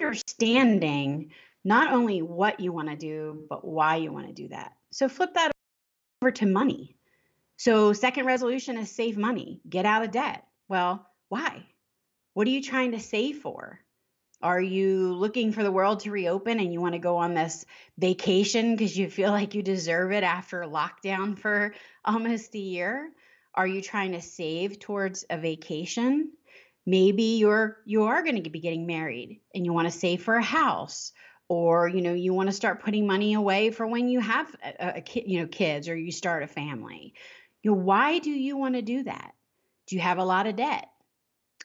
understanding 0.00 1.32
not 1.64 1.92
only 1.92 2.22
what 2.22 2.60
you 2.60 2.72
want 2.72 2.88
to 2.88 2.96
do, 2.96 3.44
but 3.48 3.64
why 3.64 3.96
you 3.96 4.12
want 4.12 4.26
to 4.28 4.32
do 4.32 4.48
that. 4.48 4.72
So 4.92 5.08
flip 5.08 5.34
that 5.34 5.52
over 6.22 6.30
to 6.32 6.46
money. 6.46 6.96
So, 7.56 7.92
second 7.92 8.24
resolution 8.24 8.78
is 8.78 8.90
save 8.90 9.18
money, 9.18 9.60
get 9.68 9.84
out 9.84 10.02
of 10.02 10.12
debt. 10.12 10.46
Well, 10.68 11.06
why? 11.28 11.66
What 12.32 12.46
are 12.46 12.50
you 12.50 12.62
trying 12.62 12.92
to 12.92 13.00
save 13.00 13.40
for? 13.40 13.80
Are 14.42 14.60
you 14.60 15.12
looking 15.12 15.52
for 15.52 15.62
the 15.62 15.72
world 15.72 16.00
to 16.00 16.10
reopen 16.10 16.60
and 16.60 16.72
you 16.72 16.80
want 16.80 16.94
to 16.94 16.98
go 16.98 17.18
on 17.18 17.34
this 17.34 17.66
vacation 17.98 18.74
because 18.74 18.96
you 18.96 19.10
feel 19.10 19.30
like 19.30 19.54
you 19.54 19.62
deserve 19.62 20.12
it 20.12 20.24
after 20.24 20.62
lockdown 20.62 21.38
for 21.38 21.74
almost 22.04 22.54
a 22.54 22.58
year? 22.58 23.10
Are 23.54 23.66
you 23.66 23.82
trying 23.82 24.12
to 24.12 24.22
save 24.22 24.78
towards 24.78 25.26
a 25.28 25.36
vacation? 25.36 26.32
Maybe 26.86 27.36
you're 27.36 27.78
you 27.84 28.04
are 28.04 28.22
going 28.22 28.42
to 28.42 28.50
be 28.50 28.60
getting 28.60 28.86
married 28.86 29.40
and 29.54 29.66
you 29.66 29.74
want 29.74 29.88
to 29.92 29.98
save 29.98 30.22
for 30.22 30.36
a 30.36 30.42
house 30.42 31.12
or 31.48 31.88
you 31.88 32.00
know 32.00 32.14
you 32.14 32.32
want 32.32 32.48
to 32.48 32.54
start 32.54 32.82
putting 32.82 33.06
money 33.06 33.34
away 33.34 33.70
for 33.70 33.86
when 33.86 34.08
you 34.08 34.20
have 34.20 34.56
a, 34.64 34.92
a 34.96 35.00
kid, 35.02 35.24
you 35.26 35.40
know 35.40 35.46
kids 35.48 35.88
or 35.88 35.96
you 35.96 36.12
start 36.12 36.42
a 36.42 36.46
family. 36.46 37.12
You 37.62 37.72
know, 37.72 37.76
why 37.76 38.20
do 38.20 38.30
you 38.30 38.56
want 38.56 38.76
to 38.76 38.82
do 38.82 39.02
that? 39.02 39.34
Do 39.86 39.96
you 39.96 40.00
have 40.00 40.16
a 40.16 40.24
lot 40.24 40.46
of 40.46 40.56
debt? 40.56 40.88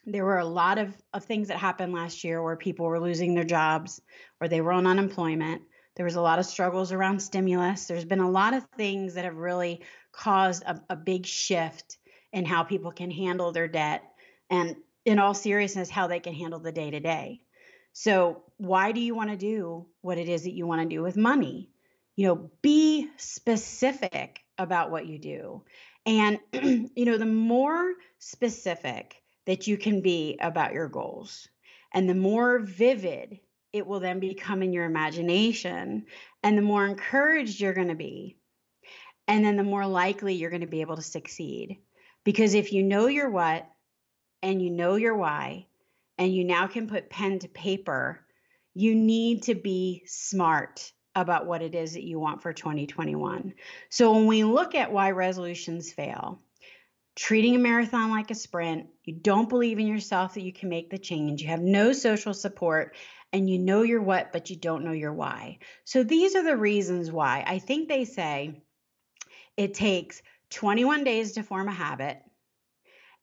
There 0.06 0.24
were 0.24 0.38
a 0.38 0.44
lot 0.44 0.78
of, 0.78 0.94
of 1.12 1.24
things 1.24 1.48
that 1.48 1.58
happened 1.58 1.92
last 1.92 2.22
year 2.22 2.42
where 2.42 2.56
people 2.56 2.86
were 2.86 3.00
losing 3.00 3.34
their 3.34 3.44
jobs 3.44 4.00
or 4.40 4.48
they 4.48 4.60
were 4.60 4.72
on 4.72 4.86
unemployment. 4.86 5.62
There 5.96 6.04
was 6.04 6.14
a 6.14 6.20
lot 6.20 6.38
of 6.38 6.46
struggles 6.46 6.92
around 6.92 7.20
stimulus. 7.20 7.86
There's 7.86 8.04
been 8.04 8.20
a 8.20 8.30
lot 8.30 8.54
of 8.54 8.64
things 8.76 9.14
that 9.14 9.24
have 9.24 9.36
really 9.36 9.82
caused 10.12 10.62
a, 10.62 10.80
a 10.90 10.96
big 10.96 11.26
shift 11.26 11.98
in 12.32 12.44
how 12.44 12.62
people 12.62 12.92
can 12.92 13.10
handle 13.10 13.50
their 13.50 13.68
debt 13.68 14.04
and, 14.48 14.76
in 15.04 15.18
all 15.18 15.34
seriousness, 15.34 15.90
how 15.90 16.06
they 16.06 16.20
can 16.20 16.34
handle 16.34 16.60
the 16.60 16.72
day 16.72 16.90
to 16.90 17.00
day. 17.00 17.40
So, 17.92 18.42
why 18.58 18.92
do 18.92 19.00
you 19.00 19.14
want 19.14 19.30
to 19.30 19.36
do 19.36 19.86
what 20.02 20.18
it 20.18 20.28
is 20.28 20.42
that 20.42 20.52
you 20.52 20.66
want 20.66 20.82
to 20.82 20.94
do 20.94 21.02
with 21.02 21.16
money? 21.16 21.70
You 22.14 22.26
know, 22.26 22.50
be 22.60 23.08
specific 23.16 24.40
about 24.58 24.90
what 24.90 25.06
you 25.06 25.18
do. 25.18 25.62
And, 26.04 26.38
you 26.52 27.04
know, 27.04 27.16
the 27.16 27.24
more 27.24 27.94
specific 28.18 29.16
that 29.46 29.66
you 29.66 29.76
can 29.76 30.00
be 30.00 30.36
about 30.40 30.72
your 30.72 30.88
goals. 30.88 31.48
And 31.92 32.08
the 32.08 32.14
more 32.14 32.58
vivid 32.58 33.40
it 33.72 33.86
will 33.86 34.00
then 34.00 34.20
become 34.20 34.62
in 34.62 34.72
your 34.72 34.86
imagination, 34.86 36.06
and 36.42 36.56
the 36.56 36.62
more 36.62 36.86
encouraged 36.86 37.60
you're 37.60 37.74
going 37.74 37.88
to 37.88 37.94
be. 37.94 38.38
And 39.28 39.44
then 39.44 39.56
the 39.56 39.64
more 39.64 39.86
likely 39.86 40.34
you're 40.34 40.50
going 40.50 40.62
to 40.62 40.66
be 40.66 40.80
able 40.80 40.96
to 40.96 41.02
succeed. 41.02 41.78
Because 42.24 42.54
if 42.54 42.72
you 42.72 42.82
know 42.82 43.06
your 43.06 43.28
what 43.28 43.68
and 44.42 44.62
you 44.62 44.70
know 44.70 44.94
your 44.94 45.16
why, 45.16 45.66
and 46.18 46.34
you 46.34 46.44
now 46.44 46.66
can 46.66 46.88
put 46.88 47.10
pen 47.10 47.38
to 47.40 47.48
paper, 47.48 48.20
you 48.74 48.94
need 48.94 49.42
to 49.44 49.54
be 49.54 50.02
smart 50.06 50.92
about 51.14 51.46
what 51.46 51.62
it 51.62 51.74
is 51.74 51.94
that 51.94 52.04
you 52.04 52.18
want 52.18 52.42
for 52.42 52.52
2021. 52.52 53.54
So 53.90 54.12
when 54.12 54.26
we 54.26 54.44
look 54.44 54.74
at 54.74 54.92
why 54.92 55.10
resolutions 55.10 55.92
fail, 55.92 56.40
treating 57.16 57.56
a 57.56 57.58
marathon 57.58 58.10
like 58.10 58.30
a 58.30 58.34
sprint, 58.34 58.86
you 59.04 59.14
don't 59.14 59.48
believe 59.48 59.78
in 59.78 59.86
yourself 59.86 60.34
that 60.34 60.42
you 60.42 60.52
can 60.52 60.68
make 60.68 60.90
the 60.90 60.98
change, 60.98 61.42
you 61.42 61.48
have 61.48 61.62
no 61.62 61.92
social 61.92 62.34
support, 62.34 62.94
and 63.32 63.50
you 63.50 63.58
know 63.58 63.82
your 63.82 64.02
what, 64.02 64.32
but 64.32 64.50
you 64.50 64.56
don't 64.56 64.84
know 64.84 64.92
your 64.92 65.12
why. 65.12 65.58
So 65.84 66.04
these 66.04 66.36
are 66.36 66.44
the 66.44 66.56
reasons 66.56 67.10
why 67.10 67.42
I 67.46 67.58
think 67.58 67.88
they 67.88 68.04
say 68.04 68.62
it 69.56 69.74
takes 69.74 70.22
21 70.50 71.04
days 71.04 71.32
to 71.32 71.42
form 71.42 71.68
a 71.68 71.72
habit 71.72 72.22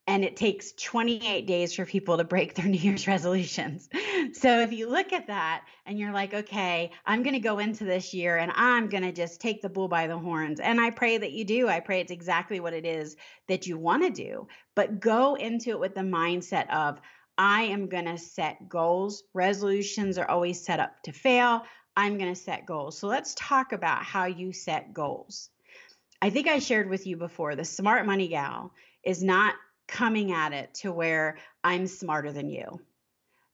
and 0.05 0.25
it 0.25 0.35
takes 0.35 0.73
28 0.73 1.47
days 1.47 1.73
for 1.73 1.85
people 1.85 2.17
to 2.17 2.23
break 2.23 2.55
their 2.55 2.65
New 2.67 2.77
Year's 2.77 3.07
resolutions. 3.07 3.89
So 4.33 4.59
if 4.59 4.73
you 4.73 4.89
look 4.89 5.13
at 5.13 5.27
that 5.27 5.63
and 5.85 5.97
you're 5.97 6.11
like, 6.11 6.33
okay, 6.33 6.91
I'm 7.05 7.23
going 7.23 7.35
to 7.35 7.39
go 7.39 7.59
into 7.59 7.85
this 7.85 8.13
year 8.13 8.37
and 8.37 8.51
I'm 8.55 8.89
going 8.89 9.03
to 9.03 9.11
just 9.11 9.39
take 9.39 9.61
the 9.61 9.69
bull 9.69 9.87
by 9.87 10.07
the 10.07 10.17
horns. 10.17 10.59
And 10.59 10.79
I 10.81 10.89
pray 10.89 11.17
that 11.17 11.31
you 11.31 11.45
do. 11.45 11.69
I 11.69 11.79
pray 11.79 12.01
it's 12.01 12.11
exactly 12.11 12.59
what 12.59 12.73
it 12.73 12.85
is 12.85 13.15
that 13.47 13.67
you 13.67 13.77
want 13.77 14.03
to 14.03 14.09
do. 14.09 14.47
But 14.75 14.99
go 14.99 15.35
into 15.35 15.69
it 15.69 15.79
with 15.79 15.95
the 15.95 16.01
mindset 16.01 16.69
of, 16.69 16.99
I 17.37 17.63
am 17.63 17.87
going 17.87 18.05
to 18.05 18.17
set 18.17 18.69
goals. 18.69 19.23
Resolutions 19.33 20.17
are 20.17 20.29
always 20.29 20.63
set 20.63 20.79
up 20.79 21.01
to 21.03 21.11
fail. 21.11 21.63
I'm 21.95 22.17
going 22.17 22.33
to 22.33 22.39
set 22.39 22.65
goals. 22.65 22.97
So 22.97 23.07
let's 23.07 23.35
talk 23.35 23.71
about 23.71 24.03
how 24.03 24.25
you 24.25 24.51
set 24.51 24.93
goals. 24.93 25.49
I 26.21 26.29
think 26.29 26.47
I 26.47 26.59
shared 26.59 26.89
with 26.89 27.07
you 27.07 27.17
before 27.17 27.55
the 27.55 27.65
smart 27.65 28.05
money 28.05 28.27
gal 28.27 28.71
is 29.03 29.23
not 29.23 29.55
coming 29.87 30.31
at 30.31 30.53
it 30.53 30.73
to 30.75 30.91
where 30.91 31.37
I'm 31.63 31.87
smarter 31.87 32.31
than 32.31 32.49
you. 32.49 32.81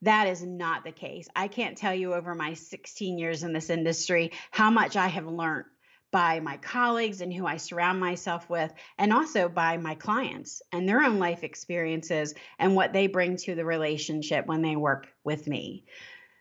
That 0.02 0.28
is 0.28 0.42
not 0.42 0.84
the 0.84 0.92
case. 0.92 1.28
I 1.36 1.48
can't 1.48 1.76
tell 1.76 1.94
you 1.94 2.14
over 2.14 2.34
my 2.34 2.54
16 2.54 3.18
years 3.18 3.42
in 3.42 3.52
this 3.52 3.70
industry 3.70 4.32
how 4.50 4.70
much 4.70 4.96
I 4.96 5.08
have 5.08 5.26
learned 5.26 5.66
by 6.10 6.40
my 6.40 6.56
colleagues 6.56 7.20
and 7.20 7.32
who 7.32 7.46
I 7.46 7.56
surround 7.56 8.00
myself 8.00 8.48
with, 8.50 8.72
and 8.98 9.12
also 9.12 9.48
by 9.48 9.76
my 9.76 9.94
clients 9.94 10.62
and 10.72 10.88
their 10.88 11.02
own 11.02 11.18
life 11.18 11.44
experiences 11.44 12.34
and 12.58 12.74
what 12.74 12.92
they 12.92 13.06
bring 13.06 13.36
to 13.38 13.54
the 13.54 13.64
relationship 13.64 14.46
when 14.46 14.62
they 14.62 14.76
work 14.76 15.06
with 15.22 15.46
me. 15.46 15.84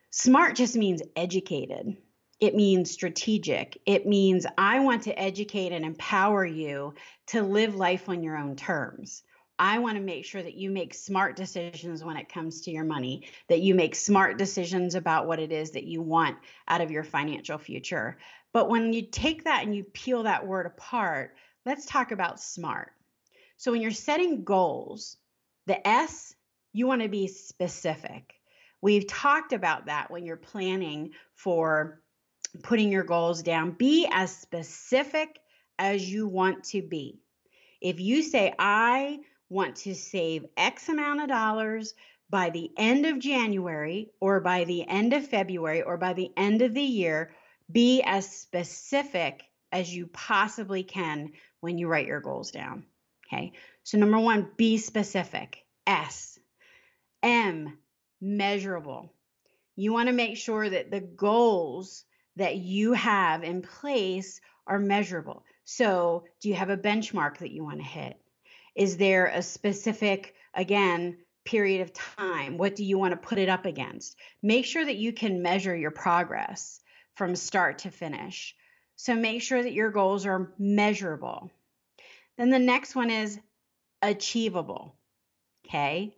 Smart 0.09 0.55
just 0.55 0.75
means 0.75 1.03
educated. 1.15 1.97
It 2.39 2.55
means 2.55 2.89
strategic. 2.89 3.79
It 3.85 4.07
means 4.07 4.45
I 4.57 4.79
want 4.79 5.03
to 5.03 5.19
educate 5.19 5.71
and 5.71 5.85
empower 5.85 6.45
you 6.45 6.95
to 7.27 7.43
live 7.43 7.75
life 7.75 8.09
on 8.09 8.23
your 8.23 8.37
own 8.37 8.55
terms. 8.55 9.23
I 9.59 9.79
want 9.79 9.97
to 9.97 10.03
make 10.03 10.23
sure 10.23 10.41
that 10.41 10.55
you 10.55 10.71
make 10.71 10.93
smart 10.93 11.35
decisions 11.35 12.03
when 12.03 12.15
it 12.15 12.29
comes 12.29 12.61
to 12.61 12.71
your 12.71 12.85
money, 12.85 13.27
that 13.49 13.59
you 13.59 13.75
make 13.75 13.93
smart 13.93 14.37
decisions 14.37 14.95
about 14.95 15.27
what 15.27 15.39
it 15.39 15.51
is 15.51 15.71
that 15.71 15.83
you 15.83 16.01
want 16.01 16.37
out 16.67 16.79
of 16.79 16.91
your 16.91 17.03
financial 17.03 17.57
future. 17.57 18.17
But 18.53 18.69
when 18.69 18.93
you 18.93 19.01
take 19.03 19.43
that 19.43 19.63
and 19.63 19.75
you 19.75 19.83
peel 19.83 20.23
that 20.23 20.47
word 20.47 20.65
apart, 20.65 21.35
let's 21.65 21.85
talk 21.85 22.11
about 22.11 22.39
smart. 22.39 22.93
So 23.57 23.73
when 23.73 23.81
you're 23.81 23.91
setting 23.91 24.45
goals, 24.45 25.17
the 25.67 25.85
S, 25.85 26.33
you 26.71 26.87
want 26.87 27.01
to 27.01 27.09
be 27.09 27.27
specific. 27.27 28.35
We've 28.81 29.07
talked 29.07 29.51
about 29.51 29.87
that 29.87 30.09
when 30.09 30.25
you're 30.25 30.37
planning 30.37 31.11
for 31.33 32.01
putting 32.63 32.91
your 32.91 33.03
goals 33.03 33.43
down. 33.43 33.71
Be 33.71 34.07
as 34.09 34.35
specific 34.35 35.37
as 35.77 36.09
you 36.09 36.27
want 36.27 36.63
to 36.65 36.81
be. 36.81 37.19
If 37.81 37.99
you 37.99 38.23
say, 38.23 38.53
I 38.57 39.19
want 39.49 39.77
to 39.77 39.95
save 39.95 40.45
X 40.55 40.89
amount 40.89 41.21
of 41.21 41.27
dollars 41.27 41.93
by 42.29 42.51
the 42.51 42.71
end 42.77 43.05
of 43.05 43.19
January 43.19 44.11
or 44.19 44.39
by 44.39 44.63
the 44.63 44.87
end 44.87 45.13
of 45.13 45.27
February 45.27 45.81
or 45.81 45.97
by 45.97 46.13
the 46.13 46.31
end 46.37 46.61
of 46.61 46.73
the 46.73 46.81
year, 46.81 47.33
be 47.71 48.01
as 48.03 48.29
specific 48.29 49.43
as 49.71 49.93
you 49.93 50.07
possibly 50.07 50.83
can 50.83 51.31
when 51.59 51.77
you 51.77 51.87
write 51.87 52.07
your 52.07 52.21
goals 52.21 52.51
down. 52.51 52.85
Okay. 53.27 53.53
So, 53.83 53.97
number 53.97 54.19
one, 54.19 54.49
be 54.57 54.77
specific. 54.77 55.63
S. 55.85 56.37
M, 57.23 57.77
measurable. 58.21 59.13
You 59.75 59.93
want 59.93 60.07
to 60.07 60.13
make 60.13 60.37
sure 60.37 60.69
that 60.69 60.91
the 60.91 61.01
goals 61.01 62.05
that 62.35 62.57
you 62.57 62.93
have 62.93 63.43
in 63.43 63.61
place 63.61 64.39
are 64.67 64.79
measurable. 64.79 65.43
So, 65.63 66.25
do 66.41 66.49
you 66.49 66.55
have 66.55 66.69
a 66.69 66.77
benchmark 66.77 67.39
that 67.39 67.51
you 67.51 67.63
want 67.63 67.77
to 67.77 67.83
hit? 67.83 68.17
Is 68.75 68.97
there 68.97 69.27
a 69.27 69.41
specific, 69.41 70.35
again, 70.53 71.17
period 71.45 71.81
of 71.81 71.93
time? 71.93 72.57
What 72.57 72.75
do 72.75 72.83
you 72.83 72.97
want 72.97 73.11
to 73.11 73.27
put 73.27 73.37
it 73.37 73.49
up 73.49 73.65
against? 73.65 74.15
Make 74.43 74.65
sure 74.65 74.85
that 74.85 74.97
you 74.97 75.13
can 75.13 75.41
measure 75.41 75.75
your 75.75 75.91
progress 75.91 76.79
from 77.15 77.35
start 77.35 77.79
to 77.79 77.91
finish. 77.91 78.55
So 78.95 79.15
make 79.15 79.41
sure 79.41 79.61
that 79.61 79.73
your 79.73 79.91
goals 79.91 80.25
are 80.25 80.53
measurable. 80.59 81.51
Then 82.37 82.49
the 82.49 82.59
next 82.59 82.95
one 82.95 83.09
is 83.09 83.39
achievable. 84.01 84.95
Okay. 85.65 86.15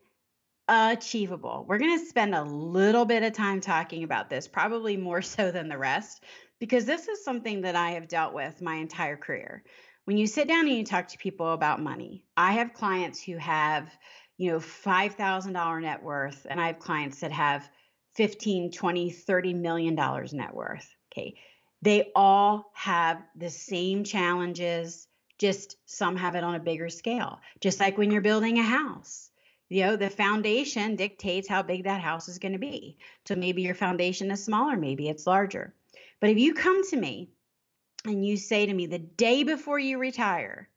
Achievable. 0.68 1.66
We're 1.68 1.80
going 1.80 2.00
to 2.00 2.06
spend 2.06 2.34
a 2.34 2.44
little 2.44 3.06
bit 3.06 3.24
of 3.24 3.34
time 3.34 3.62
talking 3.62 4.04
about 4.04 4.30
this, 4.30 4.48
probably 4.48 4.96
more 4.98 5.22
so 5.22 5.52
than 5.52 5.68
the 5.68 5.78
rest, 5.78 6.24
because 6.60 6.86
this 6.86 7.08
is 7.08 7.26
something 7.26 7.62
that 7.62 7.76
I 7.76 7.92
have 7.92 8.08
dealt 8.08 8.34
with 8.34 8.62
my 8.62 8.76
entire 8.76 9.18
career. 9.18 9.64
When 10.06 10.18
you 10.18 10.26
sit 10.26 10.48
down 10.48 10.68
and 10.68 10.78
you 10.78 10.84
talk 10.84 11.10
to 11.10 11.18
people 11.18 11.54
about 11.54 11.82
money, 11.82 12.26
I 12.36 12.54
have 12.54 12.74
clients 12.74 13.22
who 13.22 13.38
have, 13.38 13.90
you 14.38 14.52
know, 14.52 14.60
$5,000 14.60 15.82
net 15.82 16.04
worth, 16.04 16.48
and 16.50 16.60
I 16.60 16.68
have 16.68 16.80
clients 16.80 17.20
that 17.20 17.32
have 17.32 17.70
15, 18.16 18.72
20, 18.72 19.10
30 19.12 19.54
million 19.54 19.96
dollars 19.96 20.34
net 20.34 20.54
worth. 20.54 20.90
Okay. 21.12 21.36
They 21.84 22.12
all 22.16 22.72
have 22.74 23.22
the 23.36 23.50
same 23.50 24.04
challenges, 24.04 25.08
just 25.38 25.78
some 25.86 26.16
have 26.16 26.36
it 26.36 26.44
on 26.44 26.56
a 26.56 26.60
bigger 26.60 26.90
scale. 26.90 27.40
Just 27.60 27.80
like 27.80 27.98
when 27.98 28.12
you're 28.12 28.22
building 28.22 28.60
a 28.60 28.64
house. 28.64 29.30
You 29.70 29.86
know, 29.86 29.96
the 29.96 30.10
foundation 30.10 30.98
dictates 30.98 31.48
how 31.48 31.64
big 31.64 31.86
that 31.86 32.02
house 32.02 32.28
is 32.28 32.40
going 32.40 32.52
to 32.52 32.60
be. 32.60 32.98
So 33.26 33.36
maybe 33.36 33.62
your 33.62 33.74
foundation 33.74 34.30
is 34.30 34.44
smaller, 34.44 34.76
maybe 34.76 35.08
it's 35.08 35.26
larger. 35.26 35.74
But 36.20 36.30
if 36.30 36.38
you 36.38 36.54
come 36.54 36.86
to 36.90 36.98
me 36.98 37.30
and 38.06 38.26
you 38.26 38.38
say 38.38 38.66
to 38.66 38.74
me 38.74 38.88
the 38.88 39.00
day 39.00 39.44
before 39.44 39.80
you 39.80 39.98
retire 39.98 40.70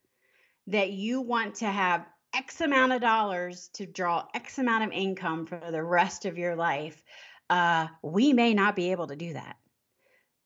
that 0.67 0.91
you 0.91 1.21
want 1.21 1.55
to 1.55 1.65
have 1.65 2.05
X 2.33 2.61
amount 2.61 2.91
of 2.91 3.01
dollars 3.01 3.69
to 3.73 3.85
draw 3.85 4.25
X 4.33 4.57
amount 4.57 4.83
of 4.83 4.91
income 4.91 5.45
for 5.45 5.61
the 5.71 5.83
rest 5.83 6.25
of 6.25 6.37
your 6.37 6.55
life, 6.55 7.01
uh, 7.49 7.87
we 8.01 8.33
may 8.33 8.53
not 8.53 8.75
be 8.75 8.91
able 8.91 9.07
to 9.07 9.15
do 9.15 9.33
that. 9.33 9.55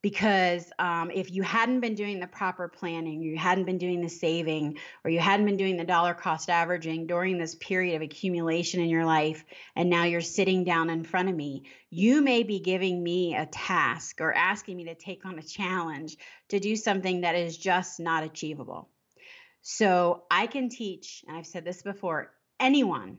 Because 0.02 0.72
um, 0.80 1.12
if 1.12 1.30
you 1.30 1.44
hadn't 1.44 1.82
been 1.82 1.96
doing 1.96 2.22
the 2.22 2.28
proper 2.28 2.70
planning, 2.70 3.22
you 3.22 3.38
hadn't 3.38 3.66
been 3.66 3.78
doing 3.78 4.02
the 4.02 4.10
saving, 4.10 4.78
or 5.04 5.12
you 5.12 5.20
hadn't 5.20 5.46
been 5.46 5.58
doing 5.58 5.76
the 5.76 5.84
dollar 5.84 6.14
cost 6.14 6.50
averaging 6.50 7.06
during 7.06 7.38
this 7.38 7.56
period 7.56 7.96
of 7.96 8.02
accumulation 8.02 8.80
in 8.80 8.88
your 8.88 9.06
life, 9.06 9.44
and 9.76 9.90
now 9.90 10.06
you're 10.06 10.22
sitting 10.22 10.64
down 10.64 10.90
in 10.90 11.04
front 11.04 11.28
of 11.28 11.36
me, 11.36 11.64
you 11.90 12.22
may 12.22 12.44
be 12.44 12.60
giving 12.60 13.04
me 13.04 13.36
a 13.36 13.46
task 13.46 14.22
or 14.22 14.34
asking 14.34 14.78
me 14.78 14.86
to 14.86 14.96
take 14.96 15.26
on 15.26 15.38
a 15.38 15.44
challenge 15.44 16.16
to 16.48 16.60
do 16.60 16.78
something 16.78 17.22
that 17.22 17.36
is 17.36 17.58
just 17.58 18.00
not 18.00 18.24
achievable. 18.24 18.88
So 19.62 20.24
I 20.32 20.48
can 20.48 20.70
teach, 20.70 21.26
and 21.28 21.38
I've 21.38 21.46
said 21.46 21.66
this 21.66 21.82
before, 21.82 22.32
anyone 22.60 23.18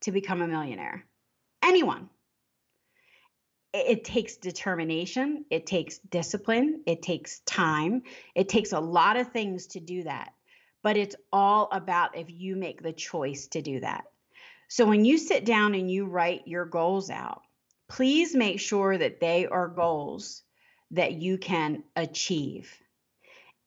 to 0.00 0.12
become 0.12 0.42
a 0.42 0.48
millionaire. 0.48 1.04
Anyone. 1.62 2.08
It, 3.74 4.04
takes 4.04 4.36
determination, 4.36 5.44
it 5.50 5.66
takes 5.66 5.98
discipline, 5.98 6.82
it 6.86 7.02
takes 7.02 7.40
time, 7.40 8.02
it 8.34 8.48
takes 8.48 8.72
a 8.72 8.80
lot 8.80 9.18
of 9.18 9.30
things 9.30 9.66
to 9.68 9.80
do 9.80 10.04
that. 10.04 10.32
But 10.82 10.96
it's 10.96 11.16
all 11.32 11.68
about 11.70 12.16
if 12.16 12.30
you 12.30 12.56
make 12.56 12.82
the 12.82 12.92
choice 12.92 13.48
to 13.48 13.60
do 13.60 13.80
that. 13.80 14.04
So 14.68 14.86
when 14.86 15.04
you 15.04 15.18
sit 15.18 15.44
down 15.44 15.74
and 15.74 15.90
you 15.90 16.06
write 16.06 16.46
your 16.46 16.64
goals 16.64 17.10
out, 17.10 17.42
please 17.88 18.34
make 18.34 18.60
sure 18.60 18.96
that 18.96 19.20
they 19.20 19.46
are 19.46 19.68
goals 19.68 20.42
that 20.92 21.12
you 21.12 21.36
can 21.38 21.82
achieve. 21.96 22.74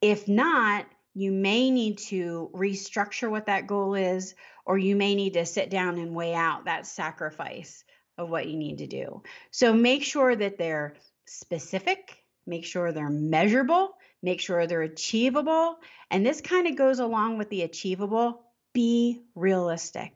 If 0.01 0.27
not, 0.27 0.85
you 1.13 1.31
may 1.31 1.69
need 1.69 1.97
to 1.97 2.49
restructure 2.53 3.29
what 3.29 3.47
that 3.47 3.67
goal 3.67 3.95
is, 3.95 4.33
or 4.65 4.77
you 4.77 4.95
may 4.95 5.13
need 5.15 5.33
to 5.33 5.45
sit 5.45 5.69
down 5.69 5.97
and 5.97 6.15
weigh 6.15 6.33
out 6.33 6.65
that 6.65 6.87
sacrifice 6.87 7.83
of 8.21 8.29
what 8.29 8.47
you 8.47 8.57
need 8.57 8.77
to 8.79 8.88
do. 8.88 9.21
So 9.51 9.73
make 9.73 10.03
sure 10.03 10.36
that 10.36 10.57
they're 10.57 10.95
specific, 11.25 12.23
make 12.45 12.65
sure 12.65 12.91
they're 12.91 13.10
measurable, 13.10 13.97
make 14.21 14.39
sure 14.39 14.65
they're 14.67 14.81
achievable. 14.81 15.77
And 16.10 16.25
this 16.25 16.41
kind 16.41 16.67
of 16.67 16.75
goes 16.75 16.99
along 16.99 17.38
with 17.38 17.49
the 17.49 17.63
achievable 17.63 18.43
be 18.73 19.21
realistic. 19.36 20.13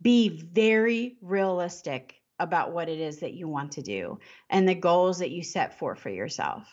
Be 0.00 0.28
very 0.28 1.16
realistic 1.20 2.14
about 2.38 2.72
what 2.72 2.88
it 2.88 3.00
is 3.00 3.18
that 3.18 3.34
you 3.34 3.48
want 3.48 3.72
to 3.72 3.82
do 3.82 4.18
and 4.50 4.68
the 4.68 4.74
goals 4.74 5.18
that 5.18 5.30
you 5.30 5.42
set 5.42 5.78
for 5.78 5.96
for 5.96 6.10
yourself. 6.10 6.66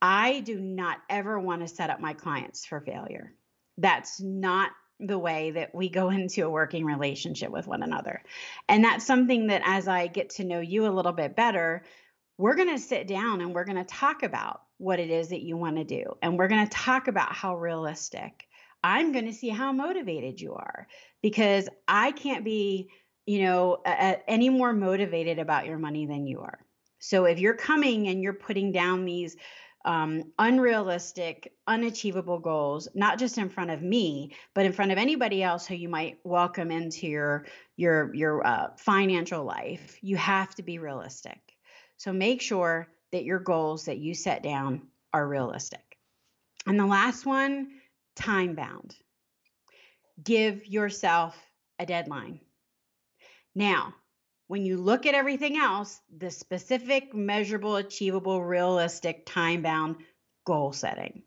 I 0.00 0.40
do 0.40 0.60
not 0.60 0.98
ever 1.08 1.38
want 1.38 1.62
to 1.62 1.68
set 1.68 1.90
up 1.90 2.00
my 2.00 2.14
clients 2.14 2.66
for 2.66 2.80
failure. 2.80 3.32
That's 3.78 4.20
not 4.20 4.70
the 5.00 5.18
way 5.18 5.52
that 5.52 5.74
we 5.74 5.88
go 5.88 6.10
into 6.10 6.44
a 6.44 6.50
working 6.50 6.84
relationship 6.84 7.50
with 7.50 7.66
one 7.66 7.82
another. 7.82 8.22
And 8.68 8.84
that's 8.84 9.06
something 9.06 9.48
that 9.48 9.62
as 9.64 9.88
I 9.88 10.06
get 10.06 10.30
to 10.30 10.44
know 10.44 10.60
you 10.60 10.86
a 10.86 10.92
little 10.92 11.12
bit 11.12 11.36
better, 11.36 11.84
we're 12.36 12.56
going 12.56 12.74
to 12.74 12.78
sit 12.78 13.06
down 13.06 13.40
and 13.40 13.54
we're 13.54 13.64
going 13.64 13.76
to 13.76 13.84
talk 13.84 14.22
about 14.22 14.62
what 14.78 14.98
it 14.98 15.10
is 15.10 15.28
that 15.28 15.42
you 15.42 15.56
want 15.56 15.76
to 15.76 15.84
do. 15.84 16.04
And 16.20 16.36
we're 16.36 16.48
going 16.48 16.66
to 16.66 16.76
talk 16.76 17.08
about 17.08 17.32
how 17.32 17.56
realistic. 17.56 18.46
I'm 18.82 19.12
going 19.12 19.26
to 19.26 19.32
see 19.32 19.48
how 19.48 19.72
motivated 19.72 20.40
you 20.40 20.54
are 20.54 20.86
because 21.22 21.68
I 21.88 22.12
can't 22.12 22.44
be, 22.44 22.90
you 23.24 23.42
know, 23.42 23.78
a, 23.86 23.90
a, 23.90 24.30
any 24.30 24.50
more 24.50 24.72
motivated 24.72 25.38
about 25.38 25.66
your 25.66 25.78
money 25.78 26.06
than 26.06 26.26
you 26.26 26.40
are. 26.40 26.58
So 26.98 27.24
if 27.24 27.38
you're 27.38 27.54
coming 27.56 28.08
and 28.08 28.22
you're 28.22 28.34
putting 28.34 28.72
down 28.72 29.04
these 29.04 29.36
um, 29.84 30.32
unrealistic, 30.38 31.52
unachievable 31.66 32.38
goals, 32.38 32.88
not 32.94 33.18
just 33.18 33.38
in 33.38 33.48
front 33.48 33.70
of 33.70 33.82
me, 33.82 34.34
but 34.54 34.66
in 34.66 34.72
front 34.72 34.92
of 34.92 34.98
anybody 34.98 35.42
else 35.42 35.66
who 35.66 35.74
you 35.74 35.88
might 35.88 36.18
welcome 36.24 36.70
into 36.70 37.06
your 37.06 37.46
your 37.76 38.14
your 38.14 38.46
uh, 38.46 38.68
financial 38.76 39.44
life, 39.44 39.98
you 40.00 40.16
have 40.16 40.54
to 40.54 40.62
be 40.62 40.78
realistic. 40.78 41.38
So 41.96 42.12
make 42.12 42.40
sure 42.40 42.88
that 43.12 43.24
your 43.24 43.38
goals 43.38 43.84
that 43.84 43.98
you 43.98 44.14
set 44.14 44.42
down 44.42 44.82
are 45.12 45.26
realistic. 45.26 45.98
And 46.66 46.78
the 46.78 46.86
last 46.86 47.26
one, 47.26 47.68
time 48.16 48.54
bound. 48.54 48.96
Give 50.22 50.64
yourself 50.66 51.36
a 51.78 51.86
deadline. 51.86 52.40
Now, 53.54 53.94
when 54.46 54.64
you 54.64 54.76
look 54.76 55.06
at 55.06 55.14
everything 55.14 55.56
else, 55.56 56.00
the 56.16 56.30
specific, 56.30 57.14
measurable, 57.14 57.76
achievable, 57.76 58.42
realistic, 58.42 59.24
time 59.26 59.62
bound 59.62 59.96
goal 60.44 60.72
setting. 60.72 61.22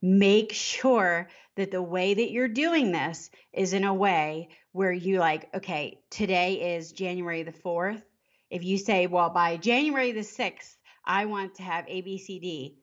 Make 0.00 0.52
sure 0.52 1.28
that 1.56 1.70
the 1.70 1.82
way 1.82 2.14
that 2.14 2.30
you're 2.30 2.48
doing 2.48 2.90
this 2.90 3.30
is 3.52 3.72
in 3.72 3.84
a 3.84 3.94
way 3.94 4.48
where 4.72 4.92
you 4.92 5.18
like, 5.18 5.54
okay, 5.54 6.00
today 6.10 6.76
is 6.76 6.92
January 6.92 7.42
the 7.42 7.52
4th. 7.52 8.02
If 8.50 8.64
you 8.64 8.78
say, 8.78 9.06
well, 9.06 9.30
by 9.30 9.58
January 9.58 10.12
the 10.12 10.20
6th, 10.20 10.76
I 11.04 11.26
want 11.26 11.56
to 11.56 11.62
have 11.62 11.86
ABCD, 11.86 12.76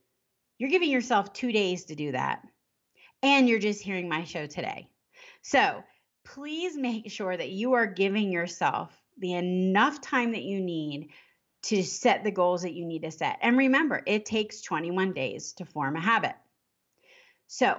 you're 0.57 0.69
giving 0.69 0.91
yourself 0.91 1.33
two 1.33 1.51
days 1.51 1.85
to 1.85 1.95
do 1.95 2.11
that. 2.11 2.41
And 3.23 3.49
you're 3.49 3.59
just 3.59 3.81
hearing 3.81 4.07
my 4.07 4.23
show 4.23 4.45
today. 4.45 4.89
So 5.41 5.83
please 6.25 6.77
make 6.77 7.11
sure 7.11 7.35
that 7.35 7.49
you 7.49 7.73
are 7.73 7.87
giving 7.87 8.31
yourself 8.31 8.98
the 9.19 9.33
enough 9.33 10.01
time 10.01 10.31
that 10.31 10.43
you 10.43 10.61
need 10.61 11.09
to 11.61 11.83
set 11.83 12.23
the 12.23 12.31
goals 12.31 12.61
that 12.61 12.73
you 12.73 12.85
need 12.85 13.03
to 13.03 13.11
set. 13.11 13.37
And 13.41 13.57
remember, 13.57 14.01
it 14.05 14.25
takes 14.25 14.61
21 14.61 15.13
days 15.13 15.53
to 15.53 15.65
form 15.65 15.95
a 15.95 16.01
habit. 16.01 16.35
So 17.47 17.77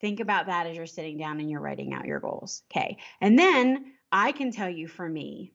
think 0.00 0.20
about 0.20 0.46
that 0.46 0.66
as 0.66 0.76
you're 0.76 0.86
sitting 0.86 1.16
down 1.16 1.40
and 1.40 1.50
you're 1.50 1.60
writing 1.60 1.94
out 1.94 2.04
your 2.04 2.20
goals. 2.20 2.62
Okay. 2.70 2.98
And 3.20 3.38
then 3.38 3.92
I 4.10 4.32
can 4.32 4.52
tell 4.52 4.68
you 4.68 4.86
for 4.86 5.08
me, 5.08 5.52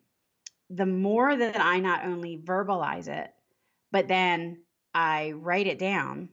the 0.69 0.85
more 0.85 1.35
that 1.35 1.59
I 1.59 1.79
not 1.79 2.05
only 2.05 2.37
verbalize 2.37 3.07
it, 3.07 3.31
but 3.91 4.07
then 4.07 4.63
I 4.93 5.31
write 5.31 5.67
it 5.67 5.79
down, 5.79 6.29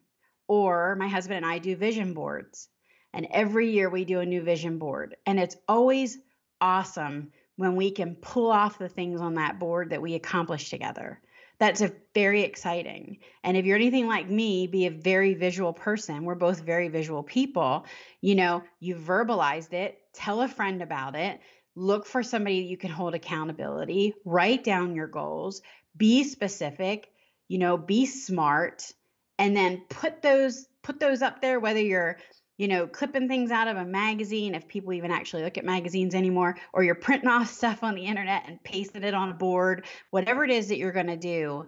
or 0.49 0.97
my 0.97 1.09
husband 1.09 1.39
and 1.39 1.47
I 1.47 1.59
do 1.59 1.77
vision 1.77 2.15
boards. 2.15 2.69
And 3.13 3.29
every 3.31 3.71
year 3.71 3.89
we 3.89 4.05
do 4.05 4.21
a 4.21 4.27
new 4.27 4.43
vision 4.43 4.79
board. 4.79 5.17
And 5.27 5.39
it's 5.39 5.57
always 5.69 6.19
awesome 6.61 7.31
when 7.57 7.77
we 7.77 7.91
can 7.91 8.17
pull 8.17 8.51
off 8.51 8.79
the 8.79 8.89
things 8.89 9.21
on 9.21 9.35
that 9.35 9.59
board 9.59 9.91
that 9.91 10.03
we 10.03 10.15
accomplish 10.15 10.71
together. 10.71 11.21
That's 11.59 11.83
a 11.83 11.93
very 12.15 12.43
exciting. 12.43 13.19
And 13.45 13.57
if 13.57 13.65
you're 13.65 13.77
anything 13.77 14.09
like 14.09 14.29
me, 14.29 14.67
be 14.67 14.87
a 14.87 14.91
very 14.91 15.35
visual 15.35 15.73
person. 15.73 16.25
We're 16.25 16.35
both 16.35 16.61
very 16.61 16.89
visual 16.89 17.23
people. 17.23 17.87
You 18.21 18.35
know, 18.35 18.63
you 18.81 18.97
verbalized 18.97 19.73
it, 19.73 20.01
tell 20.13 20.43
a 20.43 20.49
friend 20.49 20.83
about 20.83 21.15
it, 21.15 21.41
look 21.77 22.07
for 22.07 22.23
somebody 22.23 22.57
you 22.57 22.77
can 22.77 22.91
hold 22.91 23.15
accountability, 23.15 24.15
write 24.25 24.65
down 24.65 24.97
your 24.97 25.07
goals, 25.07 25.63
be 25.97 26.25
specific, 26.25 27.11
you 27.47 27.59
know, 27.59 27.77
be 27.77 28.07
smart, 28.07 28.93
and 29.39 29.57
then 29.57 29.83
put 29.89 30.23
those 30.23 30.67
put 30.83 31.01
those 31.01 31.23
up 31.23 31.41
there 31.41 31.59
whether 31.59 31.81
you're 31.81 32.19
you 32.57 32.69
know, 32.69 32.87
clipping 32.87 33.29
things 33.29 33.51
out 33.51 33.69
of 33.69 33.77
a 33.77 33.85
magazine, 33.85 34.55
if 34.55 34.69
people 34.69 34.93
even 34.93 35.11
actually 35.11 35.43
look 35.43 35.59
at 35.59 35.65
magazines 35.65 36.15
anymore, 36.15 36.57
or 36.73 36.85
you're 36.85 36.95
printing 36.95 37.29
off 37.31 37.51
stuff 37.51 37.83
on 37.83 37.95
the 37.95 38.07
internet 38.07 38.45
and 38.47 38.63
pasting 38.63 39.03
it 39.03 39.15
on 39.15 39.31
a 39.31 39.35
board, 39.35 39.87
whatever 40.11 40.45
it 40.45 40.51
is 40.51 40.69
that 40.69 40.79
you're 40.79 40.93
going 40.93 41.07
to 41.07 41.17
do, 41.17 41.67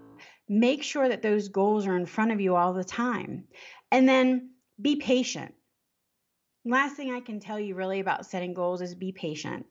make 0.48 0.82
sure 0.82 1.08
that 1.08 1.22
those 1.22 1.48
goals 1.48 1.86
are 1.86 1.96
in 1.96 2.06
front 2.06 2.32
of 2.32 2.40
you 2.40 2.54
all 2.54 2.72
the 2.72 2.84
time. 2.84 3.44
And 3.90 4.08
then 4.08 4.50
be 4.80 4.96
patient. 4.96 5.54
Last 6.64 6.96
thing 6.96 7.12
I 7.12 7.20
can 7.20 7.40
tell 7.40 7.58
you 7.58 7.74
really 7.74 8.00
about 8.00 8.26
setting 8.26 8.54
goals 8.54 8.80
is 8.80 8.94
be 8.94 9.12
patient. 9.12 9.66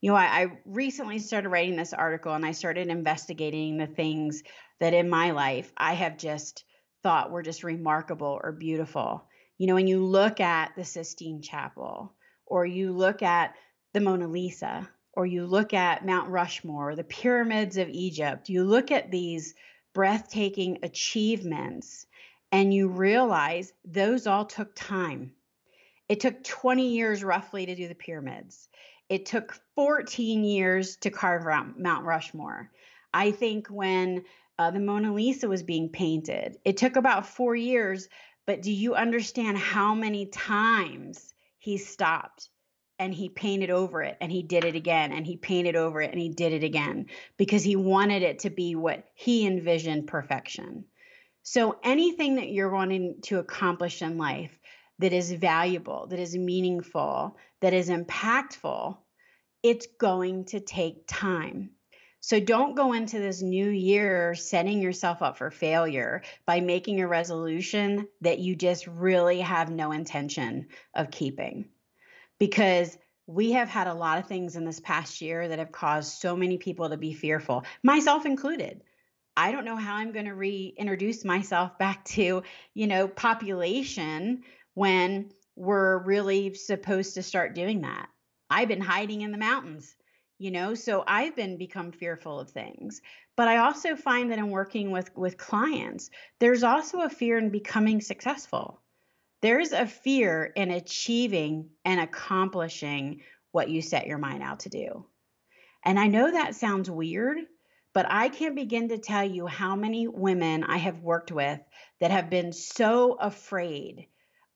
You 0.00 0.10
know, 0.10 0.16
I, 0.16 0.24
I 0.24 0.46
recently 0.66 1.18
started 1.18 1.48
writing 1.48 1.76
this 1.76 1.92
article 1.92 2.34
and 2.34 2.44
I 2.44 2.52
started 2.52 2.88
investigating 2.88 3.78
the 3.78 3.86
things 3.86 4.42
that 4.80 4.92
in 4.92 5.08
my 5.08 5.30
life 5.30 5.72
I 5.76 5.94
have 5.94 6.18
just 6.18 6.64
thought 7.02 7.30
were 7.30 7.42
just 7.42 7.64
remarkable 7.64 8.38
or 8.42 8.52
beautiful 8.52 9.24
you 9.58 9.66
know, 9.66 9.74
when 9.74 9.86
you 9.86 10.04
look 10.04 10.40
at 10.40 10.74
the 10.76 10.84
Sistine 10.84 11.40
Chapel, 11.42 12.12
or 12.46 12.66
you 12.66 12.92
look 12.92 13.22
at 13.22 13.54
the 13.92 14.00
Mona 14.00 14.28
Lisa, 14.28 14.88
or 15.12 15.26
you 15.26 15.46
look 15.46 15.72
at 15.72 16.04
Mount 16.04 16.28
Rushmore, 16.28 16.90
or 16.90 16.96
the 16.96 17.04
pyramids 17.04 17.76
of 17.76 17.88
Egypt, 17.88 18.48
you 18.48 18.64
look 18.64 18.90
at 18.90 19.10
these 19.10 19.54
breathtaking 19.94 20.78
achievements 20.82 22.06
and 22.50 22.74
you 22.74 22.88
realize 22.88 23.72
those 23.84 24.26
all 24.26 24.44
took 24.44 24.74
time. 24.74 25.32
It 26.08 26.20
took 26.20 26.42
20 26.44 26.88
years 26.88 27.24
roughly 27.24 27.66
to 27.66 27.74
do 27.74 27.88
the 27.88 27.94
pyramids. 27.94 28.68
It 29.08 29.26
took 29.26 29.58
14 29.76 30.44
years 30.44 30.96
to 30.98 31.10
carve 31.10 31.44
Mount 31.76 32.04
Rushmore. 32.04 32.70
I 33.12 33.30
think 33.30 33.68
when 33.68 34.24
uh, 34.58 34.70
the 34.70 34.80
Mona 34.80 35.12
Lisa 35.14 35.48
was 35.48 35.62
being 35.62 35.88
painted, 35.88 36.58
it 36.64 36.76
took 36.76 36.96
about 36.96 37.26
four 37.26 37.54
years 37.56 38.08
but 38.46 38.62
do 38.62 38.72
you 38.72 38.94
understand 38.94 39.58
how 39.58 39.94
many 39.94 40.26
times 40.26 41.34
he 41.58 41.78
stopped 41.78 42.50
and 42.98 43.12
he 43.12 43.28
painted 43.28 43.70
over 43.70 44.02
it 44.02 44.16
and 44.20 44.30
he 44.30 44.42
did 44.42 44.64
it 44.64 44.76
again 44.76 45.12
and 45.12 45.26
he 45.26 45.36
painted 45.36 45.76
over 45.76 46.00
it 46.00 46.10
and 46.10 46.20
he 46.20 46.28
did 46.28 46.52
it 46.52 46.62
again 46.62 47.06
because 47.36 47.62
he 47.62 47.76
wanted 47.76 48.22
it 48.22 48.40
to 48.40 48.50
be 48.50 48.74
what 48.74 49.04
he 49.14 49.46
envisioned 49.46 50.06
perfection. 50.06 50.84
So 51.42 51.78
anything 51.82 52.36
that 52.36 52.50
you're 52.50 52.70
wanting 52.70 53.16
to 53.22 53.38
accomplish 53.38 54.02
in 54.02 54.16
life 54.16 54.58
that 54.98 55.12
is 55.12 55.32
valuable, 55.32 56.06
that 56.06 56.18
is 56.18 56.36
meaningful, 56.36 57.36
that 57.60 57.74
is 57.74 57.90
impactful, 57.90 58.96
it's 59.62 59.86
going 59.98 60.44
to 60.46 60.60
take 60.60 61.06
time. 61.06 61.70
So 62.26 62.40
don't 62.40 62.74
go 62.74 62.94
into 62.94 63.18
this 63.18 63.42
new 63.42 63.68
year 63.68 64.34
setting 64.34 64.80
yourself 64.80 65.20
up 65.20 65.36
for 65.36 65.50
failure 65.50 66.22
by 66.46 66.60
making 66.60 67.02
a 67.02 67.06
resolution 67.06 68.08
that 68.22 68.38
you 68.38 68.56
just 68.56 68.86
really 68.86 69.42
have 69.42 69.70
no 69.70 69.92
intention 69.92 70.68
of 70.94 71.10
keeping. 71.10 71.68
Because 72.38 72.96
we 73.26 73.52
have 73.52 73.68
had 73.68 73.88
a 73.88 73.92
lot 73.92 74.16
of 74.16 74.26
things 74.26 74.56
in 74.56 74.64
this 74.64 74.80
past 74.80 75.20
year 75.20 75.46
that 75.48 75.58
have 75.58 75.70
caused 75.70 76.18
so 76.18 76.34
many 76.34 76.56
people 76.56 76.88
to 76.88 76.96
be 76.96 77.12
fearful, 77.12 77.64
myself 77.82 78.24
included. 78.24 78.80
I 79.36 79.52
don't 79.52 79.66
know 79.66 79.76
how 79.76 79.96
I'm 79.96 80.12
going 80.12 80.24
to 80.24 80.34
reintroduce 80.34 81.26
myself 81.26 81.76
back 81.76 82.06
to, 82.06 82.42
you 82.72 82.86
know, 82.86 83.06
population 83.06 84.44
when 84.72 85.30
we're 85.56 85.98
really 85.98 86.54
supposed 86.54 87.16
to 87.16 87.22
start 87.22 87.54
doing 87.54 87.82
that. 87.82 88.08
I've 88.48 88.68
been 88.68 88.80
hiding 88.80 89.20
in 89.20 89.30
the 89.30 89.36
mountains 89.36 89.94
you 90.38 90.50
know 90.50 90.74
so 90.74 91.04
i've 91.06 91.36
been 91.36 91.56
become 91.56 91.92
fearful 91.92 92.40
of 92.40 92.50
things 92.50 93.00
but 93.36 93.48
i 93.48 93.58
also 93.58 93.96
find 93.96 94.30
that 94.30 94.38
in 94.38 94.50
working 94.50 94.90
with 94.90 95.10
with 95.16 95.36
clients 95.36 96.10
there's 96.40 96.62
also 96.62 97.00
a 97.00 97.08
fear 97.08 97.38
in 97.38 97.50
becoming 97.50 98.00
successful. 98.00 98.80
There's 99.40 99.72
a 99.72 99.86
fear 99.86 100.44
in 100.56 100.70
achieving 100.70 101.70
and 101.84 102.00
accomplishing 102.00 103.20
what 103.52 103.68
you 103.68 103.82
set 103.82 104.06
your 104.06 104.18
mind 104.18 104.42
out 104.42 104.60
to 104.60 104.70
do. 104.70 105.06
And 105.84 105.98
i 105.98 106.06
know 106.06 106.30
that 106.30 106.54
sounds 106.54 106.90
weird 106.90 107.38
but 107.92 108.06
i 108.08 108.28
can't 108.28 108.56
begin 108.56 108.88
to 108.88 108.98
tell 108.98 109.24
you 109.24 109.46
how 109.46 109.76
many 109.76 110.08
women 110.08 110.64
i 110.64 110.78
have 110.78 111.00
worked 111.00 111.30
with 111.30 111.60
that 112.00 112.10
have 112.10 112.30
been 112.30 112.52
so 112.52 113.12
afraid 113.14 114.06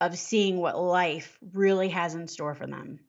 of 0.01 0.19
seeing 0.19 0.59
what 0.59 0.81
life 0.81 1.39
really 1.53 1.89
has 1.89 2.15
in 2.15 2.27
store 2.29 2.55
for 2.55 2.67
them 2.67 3.01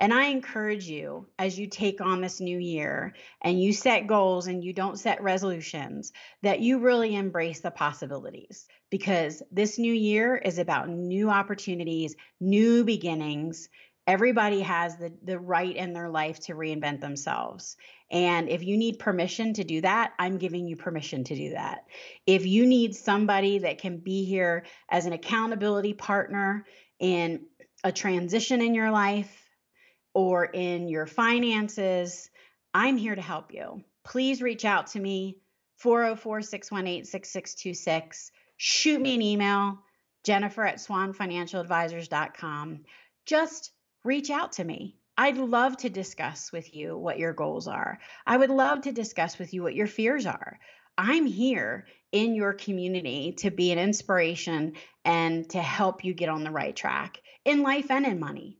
and 0.00 0.14
I 0.14 0.26
encourage 0.26 0.88
you 0.88 1.26
as 1.38 1.58
you 1.58 1.66
take 1.66 2.00
on 2.00 2.22
this 2.22 2.40
new 2.40 2.58
year 2.58 3.12
and 3.42 3.60
you 3.60 3.74
set 3.74 4.06
goals 4.06 4.46
and 4.46 4.64
you 4.64 4.72
don't 4.72 4.98
set 4.98 5.22
resolutions 5.22 6.12
that 6.42 6.60
you 6.60 6.78
really 6.78 7.14
embrace 7.14 7.60
the 7.60 7.70
possibilities 7.70 8.66
because 8.88 9.42
this 9.52 9.78
new 9.78 9.92
year 9.92 10.36
is 10.36 10.58
about 10.58 10.88
new 10.88 11.28
opportunities, 11.28 12.16
new 12.40 12.82
beginnings. 12.82 13.68
Everybody 14.06 14.62
has 14.62 14.96
the, 14.96 15.12
the 15.22 15.38
right 15.38 15.76
in 15.76 15.92
their 15.92 16.08
life 16.08 16.40
to 16.40 16.54
reinvent 16.54 17.00
themselves. 17.00 17.76
And 18.10 18.48
if 18.48 18.64
you 18.64 18.78
need 18.78 18.98
permission 18.98 19.52
to 19.54 19.64
do 19.64 19.82
that, 19.82 20.14
I'm 20.18 20.38
giving 20.38 20.66
you 20.66 20.76
permission 20.76 21.24
to 21.24 21.34
do 21.34 21.50
that. 21.50 21.84
If 22.26 22.46
you 22.46 22.64
need 22.64 22.96
somebody 22.96 23.58
that 23.58 23.78
can 23.78 23.98
be 23.98 24.24
here 24.24 24.64
as 24.88 25.04
an 25.04 25.12
accountability 25.12 25.92
partner 25.92 26.64
in 26.98 27.42
a 27.84 27.92
transition 27.92 28.62
in 28.62 28.74
your 28.74 28.90
life, 28.90 29.39
or 30.14 30.44
in 30.44 30.88
your 30.88 31.06
finances, 31.06 32.30
I'm 32.74 32.96
here 32.96 33.14
to 33.14 33.20
help 33.20 33.52
you. 33.52 33.84
Please 34.04 34.42
reach 34.42 34.64
out 34.64 34.88
to 34.88 35.00
me 35.00 35.38
404 35.78 36.42
618 36.42 37.04
6626. 37.04 38.32
Shoot 38.56 39.00
me 39.00 39.14
an 39.14 39.22
email, 39.22 39.78
jennifer 40.24 40.64
at 40.64 40.76
swanfinancialadvisors.com. 40.76 42.80
Just 43.26 43.72
reach 44.04 44.30
out 44.30 44.52
to 44.52 44.64
me. 44.64 44.96
I'd 45.16 45.36
love 45.36 45.76
to 45.78 45.90
discuss 45.90 46.52
with 46.52 46.74
you 46.74 46.96
what 46.96 47.18
your 47.18 47.32
goals 47.32 47.68
are. 47.68 47.98
I 48.26 48.36
would 48.36 48.50
love 48.50 48.82
to 48.82 48.92
discuss 48.92 49.38
with 49.38 49.52
you 49.52 49.62
what 49.62 49.74
your 49.74 49.86
fears 49.86 50.26
are. 50.26 50.58
I'm 50.96 51.26
here 51.26 51.86
in 52.12 52.34
your 52.34 52.52
community 52.52 53.32
to 53.38 53.50
be 53.50 53.72
an 53.72 53.78
inspiration 53.78 54.74
and 55.04 55.48
to 55.50 55.62
help 55.62 56.04
you 56.04 56.14
get 56.14 56.28
on 56.28 56.44
the 56.44 56.50
right 56.50 56.74
track 56.74 57.20
in 57.44 57.62
life 57.62 57.90
and 57.90 58.06
in 58.06 58.18
money 58.18 58.59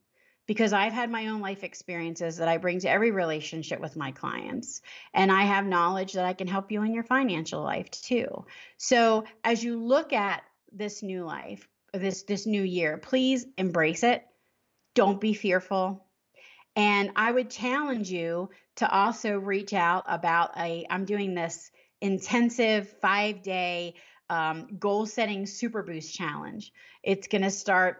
because 0.50 0.72
I've 0.72 0.92
had 0.92 1.12
my 1.12 1.28
own 1.28 1.40
life 1.40 1.62
experiences 1.62 2.38
that 2.38 2.48
I 2.48 2.56
bring 2.56 2.80
to 2.80 2.90
every 2.90 3.12
relationship 3.12 3.78
with 3.78 3.94
my 3.94 4.10
clients. 4.10 4.82
And 5.14 5.30
I 5.30 5.42
have 5.42 5.64
knowledge 5.64 6.14
that 6.14 6.24
I 6.24 6.32
can 6.32 6.48
help 6.48 6.72
you 6.72 6.82
in 6.82 6.92
your 6.92 7.04
financial 7.04 7.62
life 7.62 7.88
too. 7.92 8.46
So 8.76 9.26
as 9.44 9.62
you 9.62 9.80
look 9.80 10.12
at 10.12 10.42
this 10.72 11.04
new 11.04 11.24
life, 11.24 11.68
this 11.94 12.24
this 12.24 12.46
new 12.46 12.64
year, 12.64 12.98
please 12.98 13.46
embrace 13.58 14.02
it. 14.02 14.26
Don't 14.96 15.20
be 15.20 15.34
fearful. 15.34 16.04
And 16.74 17.12
I 17.14 17.30
would 17.30 17.48
challenge 17.48 18.10
you 18.10 18.50
to 18.78 18.90
also 18.90 19.38
reach 19.38 19.72
out 19.72 20.02
about 20.08 20.58
a 20.58 20.84
I'm 20.90 21.04
doing 21.04 21.32
this 21.32 21.70
intensive 22.00 22.92
5-day 23.00 23.94
um, 24.28 24.66
goal 24.80 25.06
setting 25.06 25.46
super 25.46 25.84
boost 25.84 26.12
challenge. 26.12 26.72
It's 27.04 27.28
going 27.28 27.42
to 27.42 27.52
start 27.52 27.98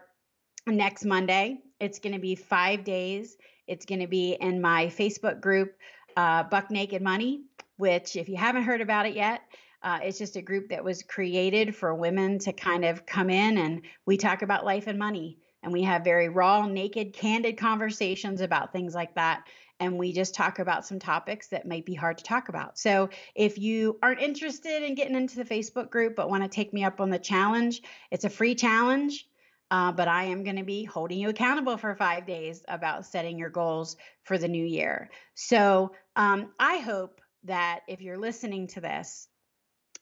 next 0.67 1.05
Monday. 1.05 1.61
It's 1.81 1.97
going 1.97 2.13
to 2.13 2.19
be 2.19 2.35
five 2.35 2.83
days. 2.83 3.37
It's 3.67 3.85
going 3.85 4.01
to 4.01 4.07
be 4.07 4.33
in 4.39 4.61
my 4.61 4.85
Facebook 4.85 5.41
group, 5.41 5.73
uh, 6.15 6.43
Buck 6.43 6.69
Naked 6.69 7.01
Money, 7.01 7.41
which, 7.77 8.15
if 8.15 8.29
you 8.29 8.37
haven't 8.37 8.63
heard 8.63 8.81
about 8.81 9.07
it 9.07 9.15
yet, 9.15 9.41
uh, 9.81 9.99
it's 10.03 10.19
just 10.19 10.35
a 10.35 10.41
group 10.43 10.69
that 10.69 10.83
was 10.83 11.01
created 11.01 11.75
for 11.75 11.95
women 11.95 12.37
to 12.37 12.53
kind 12.53 12.85
of 12.85 13.07
come 13.07 13.31
in 13.31 13.57
and 13.57 13.81
we 14.05 14.15
talk 14.15 14.43
about 14.43 14.63
life 14.63 14.85
and 14.85 14.99
money. 14.99 15.39
And 15.63 15.73
we 15.73 15.81
have 15.83 16.03
very 16.03 16.29
raw, 16.29 16.67
naked, 16.67 17.13
candid 17.13 17.57
conversations 17.57 18.41
about 18.41 18.71
things 18.71 18.93
like 18.93 19.15
that. 19.15 19.47
And 19.79 19.97
we 19.97 20.13
just 20.13 20.35
talk 20.35 20.59
about 20.59 20.85
some 20.85 20.99
topics 20.99 21.47
that 21.47 21.67
might 21.67 21.85
be 21.85 21.95
hard 21.95 22.19
to 22.19 22.23
talk 22.23 22.49
about. 22.49 22.77
So 22.77 23.09
if 23.33 23.57
you 23.57 23.97
aren't 24.03 24.21
interested 24.21 24.83
in 24.83 24.93
getting 24.93 25.15
into 25.15 25.37
the 25.37 25.45
Facebook 25.45 25.89
group 25.89 26.15
but 26.15 26.29
want 26.29 26.43
to 26.43 26.49
take 26.49 26.73
me 26.73 26.83
up 26.83 27.01
on 27.01 27.09
the 27.09 27.17
challenge, 27.17 27.81
it's 28.11 28.25
a 28.25 28.29
free 28.29 28.53
challenge. 28.53 29.27
Uh, 29.71 29.91
but 29.91 30.07
I 30.07 30.25
am 30.25 30.43
going 30.43 30.57
to 30.57 30.63
be 30.63 30.83
holding 30.83 31.17
you 31.17 31.29
accountable 31.29 31.77
for 31.77 31.95
five 31.95 32.27
days 32.27 32.61
about 32.67 33.05
setting 33.05 33.39
your 33.39 33.49
goals 33.49 33.95
for 34.23 34.37
the 34.37 34.49
new 34.49 34.65
year. 34.65 35.09
So 35.33 35.93
um, 36.15 36.51
I 36.59 36.79
hope 36.79 37.21
that 37.45 37.79
if 37.87 38.01
you're 38.01 38.17
listening 38.17 38.67
to 38.67 38.81
this, 38.81 39.29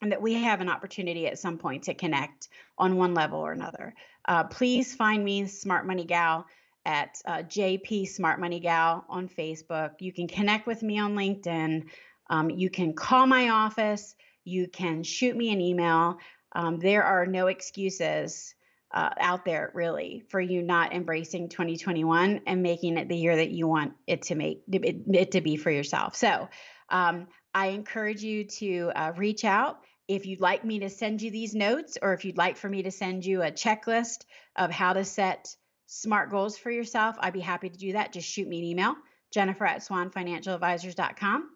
and 0.01 0.11
that 0.11 0.21
we 0.21 0.33
have 0.33 0.61
an 0.61 0.69
opportunity 0.69 1.27
at 1.27 1.39
some 1.39 1.57
point 1.57 1.83
to 1.83 1.93
connect 1.93 2.49
on 2.77 2.95
one 2.95 3.13
level 3.13 3.39
or 3.39 3.51
another. 3.51 3.93
Uh, 4.25 4.45
please 4.45 4.95
find 4.95 5.23
me, 5.23 5.45
Smart 5.45 5.85
Money 5.85 6.05
Gal, 6.05 6.45
at 6.85 7.21
uh, 7.25 7.39
JP 7.39 8.07
Smart 8.07 8.39
Money 8.39 8.59
Gal 8.59 9.03
on 9.09 9.27
Facebook. 9.27 9.91
You 9.99 10.13
can 10.13 10.27
connect 10.27 10.67
with 10.67 10.81
me 10.81 10.99
on 10.99 11.15
LinkedIn. 11.15 11.83
Um, 12.29 12.49
you 12.49 12.69
can 12.69 12.93
call 12.93 13.27
my 13.27 13.49
office. 13.49 14.15
You 14.45 14.67
can 14.67 15.03
shoot 15.03 15.35
me 15.35 15.51
an 15.51 15.59
email. 15.59 16.17
Um, 16.53 16.79
there 16.79 17.03
are 17.03 17.25
no 17.25 17.47
excuses 17.47 18.55
uh, 18.91 19.09
out 19.19 19.45
there 19.45 19.71
really 19.73 20.23
for 20.29 20.41
you 20.41 20.61
not 20.61 20.93
embracing 20.93 21.49
2021 21.49 22.41
and 22.47 22.63
making 22.63 22.97
it 22.97 23.07
the 23.07 23.15
year 23.15 23.35
that 23.35 23.51
you 23.51 23.67
want 23.67 23.93
it 24.07 24.23
to 24.23 24.35
make 24.35 24.63
it, 24.71 25.03
it 25.13 25.31
to 25.31 25.41
be 25.41 25.57
for 25.57 25.69
yourself. 25.69 26.15
So 26.15 26.49
um, 26.89 27.27
I 27.53 27.67
encourage 27.67 28.23
you 28.23 28.45
to 28.45 28.91
uh, 28.95 29.11
reach 29.15 29.45
out 29.45 29.79
if 30.07 30.25
you'd 30.25 30.41
like 30.41 30.65
me 30.65 30.79
to 30.79 30.89
send 30.89 31.21
you 31.21 31.29
these 31.29 31.53
notes 31.53 31.97
or 32.01 32.13
if 32.13 32.25
you'd 32.25 32.37
like 32.37 32.57
for 32.57 32.67
me 32.67 32.83
to 32.83 32.91
send 32.91 33.23
you 33.23 33.43
a 33.43 33.51
checklist 33.51 34.25
of 34.55 34.71
how 34.71 34.93
to 34.93 35.05
set 35.05 35.55
smart 35.85 36.31
goals 36.31 36.57
for 36.57 36.71
yourself. 36.71 37.15
I'd 37.19 37.33
be 37.33 37.39
happy 37.39 37.69
to 37.69 37.77
do 37.77 37.93
that. 37.93 38.11
Just 38.11 38.27
shoot 38.27 38.47
me 38.47 38.59
an 38.59 38.65
email, 38.65 38.95
Jennifer 39.31 39.65
at 39.65 39.81
swanfinancialadvisors.com. 39.81 41.49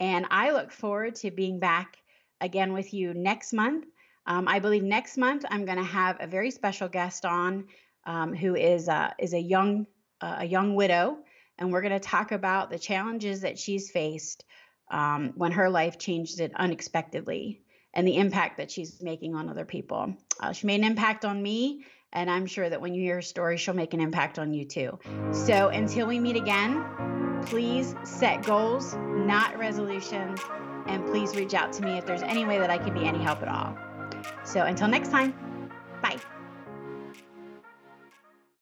And 0.00 0.26
I 0.30 0.50
look 0.50 0.72
forward 0.72 1.16
to 1.16 1.30
being 1.30 1.60
back 1.60 1.98
again 2.40 2.72
with 2.72 2.92
you 2.94 3.14
next 3.14 3.52
month 3.52 3.84
um, 4.30 4.46
I 4.46 4.60
believe 4.60 4.84
next 4.84 5.18
month 5.18 5.44
I'm 5.50 5.64
going 5.64 5.78
to 5.78 5.84
have 5.84 6.16
a 6.20 6.26
very 6.28 6.52
special 6.52 6.88
guest 6.88 7.24
on 7.24 7.64
um, 8.06 8.32
who 8.32 8.54
is 8.54 8.88
uh, 8.88 9.10
is 9.18 9.34
a 9.34 9.40
young 9.40 9.86
uh, 10.20 10.36
a 10.38 10.44
young 10.44 10.76
widow, 10.76 11.18
and 11.58 11.72
we're 11.72 11.82
going 11.82 11.92
to 11.92 11.98
talk 11.98 12.30
about 12.30 12.70
the 12.70 12.78
challenges 12.78 13.40
that 13.40 13.58
she's 13.58 13.90
faced 13.90 14.44
um, 14.88 15.32
when 15.34 15.50
her 15.50 15.68
life 15.68 15.98
changed 15.98 16.38
it 16.38 16.52
unexpectedly 16.54 17.62
and 17.92 18.06
the 18.06 18.18
impact 18.18 18.58
that 18.58 18.70
she's 18.70 19.02
making 19.02 19.34
on 19.34 19.48
other 19.48 19.64
people. 19.64 20.14
Uh, 20.38 20.52
she 20.52 20.68
made 20.68 20.78
an 20.78 20.84
impact 20.84 21.24
on 21.24 21.42
me, 21.42 21.84
and 22.12 22.30
I'm 22.30 22.46
sure 22.46 22.70
that 22.70 22.80
when 22.80 22.94
you 22.94 23.02
hear 23.02 23.16
her 23.16 23.22
story, 23.22 23.56
she'll 23.56 23.74
make 23.74 23.94
an 23.94 24.00
impact 24.00 24.38
on 24.38 24.54
you 24.54 24.64
too. 24.64 24.96
So 25.32 25.70
until 25.70 26.06
we 26.06 26.20
meet 26.20 26.36
again, 26.36 27.42
please 27.46 27.96
set 28.04 28.44
goals, 28.44 28.94
not 28.94 29.58
resolutions, 29.58 30.40
and 30.86 31.04
please 31.06 31.34
reach 31.34 31.54
out 31.54 31.72
to 31.72 31.82
me 31.82 31.98
if 31.98 32.06
there's 32.06 32.22
any 32.22 32.44
way 32.44 32.58
that 32.60 32.70
I 32.70 32.78
can 32.78 32.94
be 32.94 33.04
any 33.04 33.18
help 33.18 33.42
at 33.42 33.48
all. 33.48 33.76
So 34.44 34.62
until 34.62 34.88
next 34.88 35.10
time. 35.10 35.49